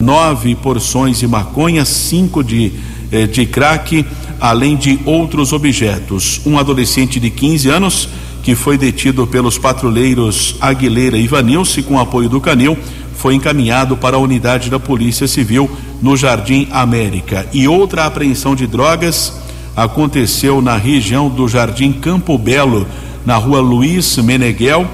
nove 0.02 0.56
porções 0.56 1.20
de 1.20 1.28
maconha, 1.28 1.86
cinco 1.86 2.44
de, 2.44 2.72
eh, 3.12 3.28
de 3.28 3.46
crack, 3.46 4.06
além 4.42 4.76
de 4.76 5.00
outros 5.06 5.54
objetos. 5.54 6.42
Um 6.46 6.58
adolescente 6.58 7.20
de 7.20 7.30
15 7.30 7.70
anos 7.70 8.10
que 8.44 8.56
foi 8.56 8.78
detido 8.78 9.26
pelos 9.26 9.58
patrulheiros 9.58 10.58
Aguilera 10.60 11.18
e 11.18 11.28
Vanilce 11.28 11.82
com 11.82 11.98
apoio 11.98 12.28
do 12.28 12.42
Canil 12.42 12.78
foi 13.16 13.36
encaminhado 13.36 13.96
para 13.96 14.18
a 14.18 14.20
unidade 14.20 14.70
da 14.70 14.78
Polícia 14.78 15.30
Civil 15.30 15.72
no 16.02 16.18
Jardim 16.18 16.68
América. 16.72 17.48
E 17.54 17.70
outra 17.70 18.06
apreensão 18.06 18.54
de 18.54 18.68
drogas 18.68 19.34
aconteceu 19.78 20.62
na 20.62 20.76
região 20.76 21.30
do 21.30 21.48
Jardim 21.48 21.94
Campo 21.94 22.38
Belo, 22.38 22.86
na 23.26 23.38
rua 23.38 23.62
Luiz 23.62 24.18
Meneghel. 24.18 24.86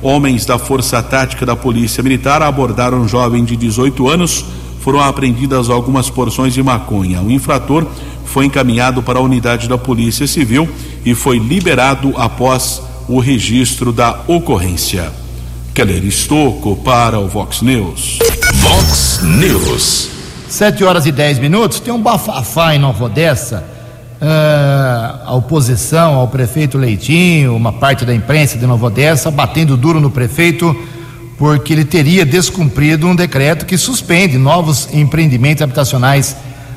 Homens 0.00 0.46
da 0.46 0.58
Força 0.58 1.02
Tática 1.02 1.44
da 1.44 1.56
Polícia 1.56 2.04
Militar 2.04 2.40
abordaram 2.40 3.00
um 3.00 3.08
jovem 3.08 3.44
de 3.44 3.56
18 3.56 4.08
anos. 4.08 4.44
Foram 4.80 5.00
apreendidas 5.00 5.68
algumas 5.68 6.08
porções 6.08 6.54
de 6.54 6.62
maconha. 6.62 7.20
O 7.20 7.32
infrator 7.32 7.84
foi 8.24 8.46
encaminhado 8.46 9.02
para 9.02 9.18
a 9.18 9.22
unidade 9.22 9.68
da 9.68 9.76
Polícia 9.76 10.28
Civil 10.28 10.68
e 11.04 11.16
foi 11.16 11.38
liberado 11.38 12.14
após 12.16 12.91
o 13.08 13.18
registro 13.18 13.92
da 13.92 14.20
ocorrência. 14.26 15.10
Keller 15.74 16.04
Estocco 16.04 16.76
para 16.76 17.18
o 17.18 17.28
Vox 17.28 17.62
News. 17.62 18.18
Vox 18.54 19.20
News. 19.22 20.10
Sete 20.48 20.84
horas 20.84 21.06
e 21.06 21.12
dez 21.12 21.38
minutos. 21.38 21.80
Tem 21.80 21.92
um 21.92 22.00
bafafá 22.00 22.74
em 22.74 22.78
Nova 22.78 23.04
Odessa. 23.04 23.64
Uh, 24.20 25.26
a 25.26 25.34
oposição 25.34 26.14
ao 26.14 26.28
prefeito 26.28 26.78
Leitinho, 26.78 27.56
uma 27.56 27.72
parte 27.72 28.04
da 28.04 28.14
imprensa 28.14 28.56
de 28.56 28.66
Nova 28.66 28.86
Odessa, 28.86 29.30
batendo 29.30 29.76
duro 29.76 30.00
no 30.00 30.10
prefeito, 30.10 30.76
porque 31.36 31.72
ele 31.72 31.84
teria 31.84 32.24
descumprido 32.24 33.06
um 33.06 33.16
decreto 33.16 33.66
que 33.66 33.76
suspende 33.76 34.38
novos 34.38 34.88
empreendimentos 34.92 35.62
habitacionais 35.62 36.36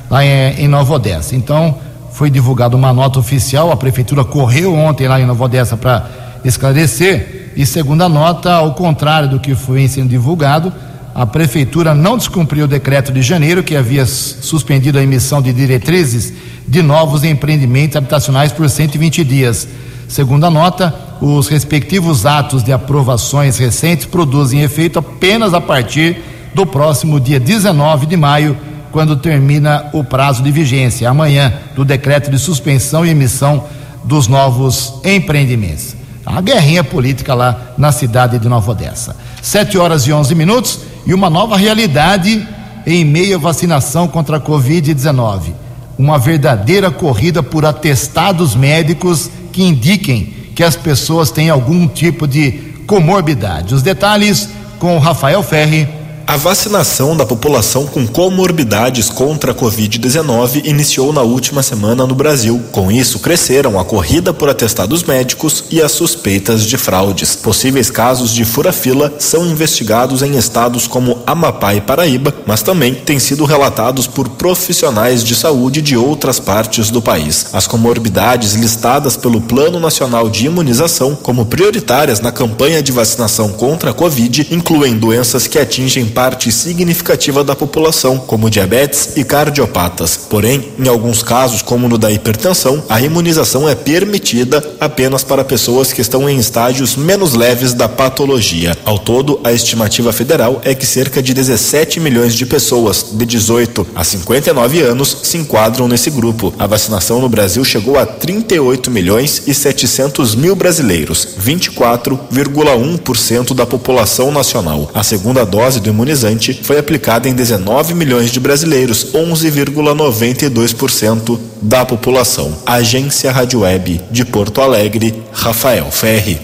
lá 0.10 0.26
em, 0.26 0.64
em 0.64 0.68
Nova 0.68 0.94
Odessa. 0.94 1.36
Então, 1.36 1.78
foi 2.16 2.30
divulgada 2.30 2.78
uma 2.78 2.93
nota 2.93 3.20
oficial, 3.20 3.74
a 3.74 3.76
prefeitura 3.76 4.24
correu 4.24 4.74
ontem 4.74 5.05
lá 5.05 5.20
em 5.20 5.26
Nova 5.26 5.43
Odessa 5.43 5.76
para 5.76 6.09
esclarecer 6.45 7.51
e 7.57 7.66
segundo 7.66 8.03
a 8.03 8.09
nota, 8.09 8.53
ao 8.53 8.74
contrário 8.74 9.28
do 9.28 9.38
que 9.38 9.53
foi 9.53 9.86
sendo 9.89 10.07
divulgado, 10.07 10.72
a 11.13 11.26
prefeitura 11.26 11.93
não 11.93 12.18
descumpriu 12.18 12.63
o 12.63 12.70
decreto 12.70 13.11
de 13.11 13.22
janeiro 13.22 13.63
que 13.63 13.76
havia 13.76 14.05
suspendido 14.05 14.97
a 14.97 15.03
emissão 15.03 15.41
de 15.41 15.51
diretrizes 15.51 16.32
de 16.66 16.82
novos 16.82 17.26
empreendimentos 17.26 17.97
habitacionais 17.97 18.53
por 18.53 18.70
120 18.70 19.22
dias. 19.26 19.68
Segundo 20.07 20.45
a 20.45 20.49
nota, 20.49 20.95
os 21.20 21.49
respectivos 21.49 22.26
atos 22.26 22.63
de 22.63 22.72
aprovações 22.72 23.57
recentes 23.57 24.05
produzem 24.05 24.61
efeito 24.61 24.99
apenas 24.99 25.53
a 25.53 25.59
partir 25.59 26.18
do 26.53 26.66
próximo 26.66 27.20
dia 27.20 27.41
19 27.41 28.05
de 28.05 28.16
maio, 28.16 28.57
quando 28.96 29.18
termina 29.18 29.88
o 29.91 30.06
prazo 30.06 30.41
de 30.41 30.50
vigência, 30.50 31.10
amanhã, 31.10 31.54
do 31.76 31.84
decreto 31.84 32.32
de 32.32 32.39
suspensão 32.39 33.06
e 33.06 33.10
emissão 33.10 33.66
dos 34.06 34.30
novos 34.30 34.93
empreendimentos. 35.04 35.98
A 36.26 36.39
guerrinha 36.39 36.82
política 36.82 37.34
lá 37.34 37.74
na 37.78 37.91
cidade 37.91 38.39
de 38.39 38.48
Nova 38.48 38.72
Odessa. 38.72 39.14
Sete 39.41 39.78
horas 39.78 40.04
e 40.04 40.14
onze 40.14 40.34
minutos 40.34 40.80
e 41.06 41.14
uma 41.14 41.30
nova 41.30 41.58
realidade 41.58 42.48
em 42.88 43.04
meio 43.04 43.36
à 43.36 43.38
vacinação 43.38 44.08
contra 44.08 44.38
a 44.38 44.39
Covid-19. 44.39 45.52
Uma 45.98 46.18
verdadeira 46.18 46.89
corrida 46.89 47.43
por 47.43 47.66
atestados 47.66 48.56
médicos 48.56 49.30
que 49.52 49.62
indiquem 49.62 50.34
que 50.56 50.64
as 50.64 50.78
pessoas 50.78 51.32
têm 51.32 51.50
algum 51.50 51.86
tipo 51.86 52.26
de 52.26 52.54
comorbidade. 52.88 53.76
Os 53.76 53.82
detalhes 53.82 54.48
com 54.80 54.96
o 54.96 55.00
Rafael 55.00 55.43
Ferri 55.43 55.86
a 56.28 56.38
vacinação 56.38 57.16
da 57.16 57.24
população 57.24 57.86
com 57.86 58.08
comorbidades 58.08 59.10
contra 59.10 59.52
a 59.52 59.56
Covid-19 59.56 60.66
iniciou 60.66 61.14
na 61.14 61.22
última 61.22 61.62
semana 61.62 62.08
no 62.08 62.16
Brasil. 62.16 62.64
Com 62.72 62.92
isso, 62.92 63.20
cresceram 63.20 63.80
a 63.80 63.86
corrida 63.86 64.34
por 64.34 64.50
atestados 64.50 65.04
médicos 65.04 65.66
e 65.70 65.82
as 65.82 65.92
suspeitas 65.92 66.66
de 66.66 66.78
fraudes. 66.78 67.36
Possíveis 67.36 67.92
casos 67.92 68.34
de 68.34 68.44
fura-fila 68.44 69.14
são 69.20 69.46
investigados 69.46 70.24
em 70.24 70.36
estados 70.36 70.88
como 70.88 71.20
Amapá 71.28 71.76
e 71.76 71.82
Paraíba, 71.82 72.34
mas 72.48 72.64
também 72.64 72.96
têm 72.96 73.20
sido 73.20 73.46
relatados 73.46 74.08
por 74.08 74.28
profissionais 74.30 75.24
de 75.24 75.36
saúde 75.36 75.80
de 75.80 75.96
outras 75.96 76.40
partes 76.40 76.90
do 76.90 77.04
país. 77.04 77.48
As 77.54 77.68
comorbidades 77.68 78.54
listadas 78.54 79.16
pelo 79.16 79.42
Plano 79.42 79.80
Nacional 79.80 80.28
de 80.28 80.48
Imunização 80.48 81.14
como 81.14 81.46
prioritárias 81.46 82.20
na 82.20 82.32
campanha 82.32 82.82
de 82.82 82.92
vacinação 82.92 83.50
contra 83.50 83.92
a 83.92 83.94
Covid 83.94 84.48
incluem 84.50 84.98
doenças 84.98 85.46
que 85.46 85.60
atingem 85.60 86.14
parte 86.16 86.49
significativa 86.49 87.43
da 87.43 87.53
população, 87.53 88.18
como 88.18 88.49
diabetes 88.49 89.18
e 89.18 89.24
cardiopatas. 89.26 90.18
Porém, 90.30 90.72
em 90.80 90.88
alguns 90.88 91.22
casos, 91.22 91.61
como 91.61 91.89
no 91.89 91.97
da 91.97 92.09
hipertensão, 92.09 92.82
a 92.88 93.01
imunização 93.01 93.68
é 93.68 93.76
permitida 93.76 94.63
apenas 94.80 95.26
para 95.26 95.43
pessoas 95.43 95.91
que 95.91 95.99
estão 95.99 96.30
em 96.30 96.38
estágios 96.38 96.95
menos 96.95 97.34
leves 97.34 97.74
da 97.74 97.89
patologia. 97.89 98.78
Ao 98.86 98.97
todo, 98.97 99.41
a 99.43 99.51
estimativa 99.51 100.13
federal 100.13 100.61
é 100.63 100.74
que 100.74 100.86
cerca 100.86 101.22
de 101.22 101.34
17 101.34 101.99
milhões 101.99 102.34
de 102.34 102.45
pessoas 102.45 103.07
de 103.11 103.26
18 103.26 103.86
a 103.93 104.05
59 104.05 104.82
anos 104.82 105.18
se 105.24 105.38
enquadram 105.38 105.89
nesse 105.89 106.09
grupo. 106.09 106.53
A 106.57 106.66
vacinação 106.66 107.20
no 107.20 107.28
Brasil 107.28 107.66
chegou 107.66 107.99
a 107.99 108.05
38 108.05 108.89
milhões 108.89 109.43
e 109.47 109.53
700 109.53 110.34
mil 110.34 110.55
brasileiros, 110.55 111.28
24,1% 111.43 113.53
da 113.53 113.66
população 113.66 114.32
nacional. 114.32 114.89
A 114.93 115.03
segunda 115.03 115.45
dose 115.45 115.82
do 115.82 115.89
imunizante 115.89 116.05
imunizante 116.06 116.53
foi 116.53 116.78
aplicada 116.78 117.28
em 117.28 117.34
19 117.34 117.95
milhões 117.95 118.30
de 118.30 118.39
brasileiros, 118.39 119.12
11,92% 119.12 121.39
da 121.60 121.84
população. 121.84 122.53
Agência 122.64 123.32
Rádio 123.32 123.62
Web 123.62 123.99
de 124.12 124.24
Porto 124.24 124.62
Alegre, 124.62 125.24
Rafael 125.34 125.89
Ferri. 125.89 126.39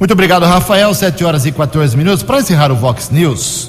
Muito 0.00 0.12
obrigado, 0.12 0.46
Rafael. 0.46 0.94
7 0.94 1.22
horas 1.22 1.44
e 1.44 1.52
14 1.52 1.94
minutos. 1.96 2.22
Para 2.22 2.40
encerrar 2.40 2.72
o 2.72 2.76
Vox 2.76 3.10
News, 3.10 3.68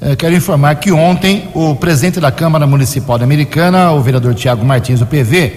eh, 0.00 0.16
quero 0.16 0.34
informar 0.34 0.74
que 0.74 0.90
ontem 0.90 1.48
o 1.54 1.76
presidente 1.76 2.18
da 2.18 2.32
Câmara 2.32 2.66
Municipal 2.66 3.22
Americana, 3.22 3.92
o 3.92 4.02
vereador 4.02 4.34
Tiago 4.34 4.64
Martins, 4.64 4.98
do 4.98 5.06
PV, 5.06 5.52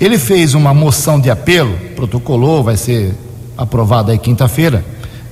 ele 0.00 0.18
fez 0.18 0.54
uma 0.54 0.72
moção 0.72 1.20
de 1.20 1.30
apelo, 1.30 1.76
protocolou, 1.94 2.64
vai 2.64 2.78
ser 2.78 3.12
aprovada 3.58 4.10
aí 4.10 4.18
quinta-feira, 4.18 4.82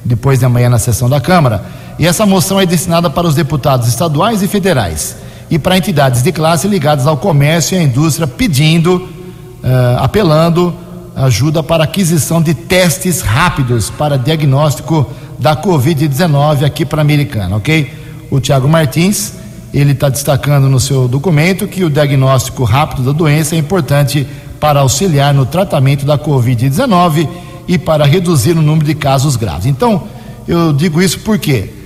depois 0.04 0.38
de 0.38 0.44
amanhã 0.44 0.68
na 0.68 0.78
sessão 0.78 1.08
da 1.08 1.18
Câmara. 1.18 1.80
E 2.00 2.06
essa 2.06 2.24
moção 2.24 2.58
é 2.58 2.64
destinada 2.64 3.10
para 3.10 3.26
os 3.26 3.34
deputados 3.34 3.86
estaduais 3.86 4.42
e 4.42 4.48
federais 4.48 5.16
e 5.50 5.58
para 5.58 5.76
entidades 5.76 6.22
de 6.22 6.32
classe 6.32 6.66
ligadas 6.66 7.06
ao 7.06 7.18
comércio 7.18 7.76
e 7.76 7.78
à 7.78 7.82
indústria, 7.82 8.26
pedindo, 8.26 8.96
uh, 8.96 9.98
apelando 9.98 10.74
ajuda 11.14 11.62
para 11.62 11.84
aquisição 11.84 12.40
de 12.40 12.54
testes 12.54 13.20
rápidos 13.20 13.90
para 13.90 14.16
diagnóstico 14.16 15.12
da 15.38 15.54
Covid-19 15.54 16.64
aqui 16.64 16.86
para 16.86 17.02
a 17.02 17.04
Americana, 17.04 17.56
ok? 17.56 17.92
O 18.30 18.40
Tiago 18.40 18.66
Martins, 18.66 19.34
ele 19.74 19.92
está 19.92 20.08
destacando 20.08 20.70
no 20.70 20.80
seu 20.80 21.06
documento 21.06 21.68
que 21.68 21.84
o 21.84 21.90
diagnóstico 21.90 22.64
rápido 22.64 23.02
da 23.02 23.12
doença 23.12 23.54
é 23.54 23.58
importante 23.58 24.26
para 24.58 24.80
auxiliar 24.80 25.34
no 25.34 25.44
tratamento 25.44 26.06
da 26.06 26.16
Covid-19 26.16 27.28
e 27.68 27.76
para 27.76 28.06
reduzir 28.06 28.52
o 28.52 28.62
número 28.62 28.86
de 28.86 28.94
casos 28.94 29.36
graves. 29.36 29.66
Então, 29.66 30.04
eu 30.48 30.72
digo 30.72 31.02
isso 31.02 31.18
porque 31.18 31.79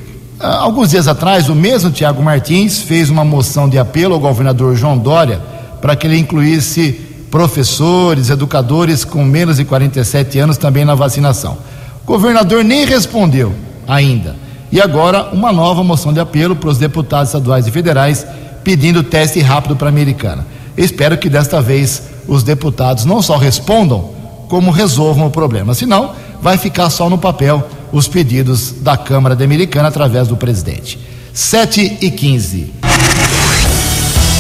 alguns 0.45 0.91
dias 0.91 1.09
atrás, 1.09 1.49
o 1.49 1.55
mesmo 1.55 1.91
Tiago 1.91 2.23
Martins 2.23 2.81
fez 2.81 3.11
uma 3.11 3.25
moção 3.25 3.69
de 3.69 3.79
apelo 3.79 4.15
ao 4.15 4.21
governador 4.21 4.77
João 4.77 4.99
Dória 4.99 5.41
para 5.81 5.97
que 5.97 6.07
ele 6.07 6.19
incluísse 6.19 6.93
professores, 7.31 8.31
educadores 8.31 9.05
com 9.05 9.25
menos 9.25 9.57
de 9.57 9.65
47 9.65 10.39
anos 10.39 10.57
também 10.57 10.85
na 10.85 10.95
vacinação. 10.95 11.59
O 12.03 12.07
governador 12.07 12.63
nem 12.63 12.85
respondeu 12.85 13.53
ainda. 13.87 14.37
E 14.71 14.81
agora, 14.81 15.31
uma 15.33 15.53
nova 15.53 15.83
moção 15.83 16.13
de 16.13 16.21
apelo 16.21 16.57
para 16.57 16.71
os 16.71 16.79
deputados 16.79 17.29
estaduais 17.29 17.67
e 17.67 17.71
federais 17.71 18.27
pedindo 18.63 19.03
teste 19.03 19.41
rápido 19.41 19.77
para 19.77 19.89
a 19.89 19.91
americana. 19.91 20.47
espero 20.77 21.19
que 21.19 21.29
desta 21.29 21.61
vez 21.61 22.03
os 22.27 22.43
deputados 22.43 23.05
não 23.05 23.21
só 23.21 23.37
respondam, 23.37 24.11
como 24.49 24.71
resolvam 24.71 25.27
o 25.27 25.31
problema. 25.31 25.75
Senão, 25.75 26.13
vai 26.41 26.57
ficar 26.57 26.91
só 26.91 27.09
no 27.09 27.19
papel 27.19 27.67
os 27.95 28.09
pedidos 28.09 28.73
da 28.81 28.97
Câmara 28.97 29.37
Americana 29.43 29.87
através 29.87 30.27
do 30.27 30.37
presidente. 30.37 30.99
7 31.33 31.99
e 32.01 32.11
15. 32.11 32.73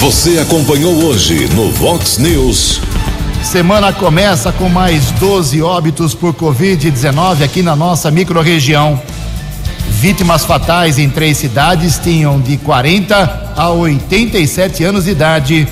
Você 0.00 0.40
acompanhou 0.40 0.92
hoje 1.04 1.48
no 1.54 1.70
Vox 1.70 2.18
News. 2.18 2.80
Semana 3.44 3.92
começa 3.92 4.50
com 4.50 4.68
mais 4.68 5.12
12 5.12 5.62
óbitos 5.62 6.14
por 6.14 6.34
Covid-19 6.34 7.44
aqui 7.44 7.62
na 7.62 7.76
nossa 7.76 8.10
microrregião. 8.10 9.00
Vítimas 9.88 10.44
fatais 10.44 10.98
em 10.98 11.08
três 11.08 11.38
cidades 11.38 11.96
tinham 12.02 12.40
de 12.40 12.56
40 12.56 13.52
a 13.56 13.70
87 13.70 14.82
anos 14.82 15.04
de 15.04 15.12
idade. 15.12 15.68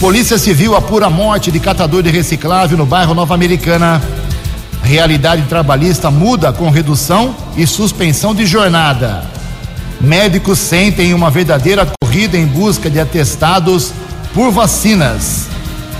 Polícia 0.00 0.36
Civil 0.36 0.74
apura 0.74 1.08
morte 1.08 1.52
de 1.52 1.60
catador 1.60 2.02
de 2.02 2.10
reciclável 2.10 2.76
no 2.76 2.84
bairro 2.84 3.14
Nova 3.14 3.34
Americana. 3.34 4.02
Realidade 4.88 5.42
trabalhista 5.42 6.10
muda 6.10 6.50
com 6.50 6.70
redução 6.70 7.36
e 7.54 7.66
suspensão 7.66 8.34
de 8.34 8.46
jornada. 8.46 9.22
Médicos 10.00 10.58
sentem 10.58 11.12
uma 11.12 11.30
verdadeira 11.30 11.86
corrida 12.00 12.38
em 12.38 12.46
busca 12.46 12.88
de 12.88 12.98
atestados 12.98 13.92
por 14.32 14.50
vacinas. 14.50 15.46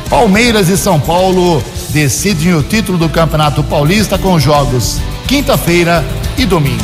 Palmeiras 0.09 0.70
e 0.70 0.76
São 0.78 0.99
Paulo 0.99 1.62
decidem 1.91 2.55
o 2.55 2.62
título 2.62 2.97
do 2.97 3.11
Campeonato 3.11 3.62
Paulista 3.62 4.16
com 4.16 4.41
jogos 4.41 4.97
quinta-feira 5.26 6.03
e 6.39 6.47
domingo. 6.47 6.82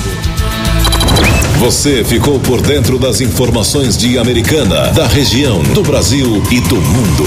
Você 1.58 2.04
ficou 2.04 2.38
por 2.38 2.60
dentro 2.60 2.98
das 2.98 3.22
informações 3.22 3.96
de 3.96 4.18
Americana, 4.18 4.88
da 4.88 5.06
região, 5.06 5.62
do 5.62 5.82
Brasil 5.82 6.42
e 6.50 6.60
do 6.60 6.76
mundo. 6.76 7.24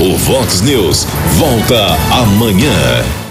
O 0.00 0.16
Vox 0.16 0.60
News 0.60 1.08
volta 1.36 1.96
amanhã. 2.12 3.21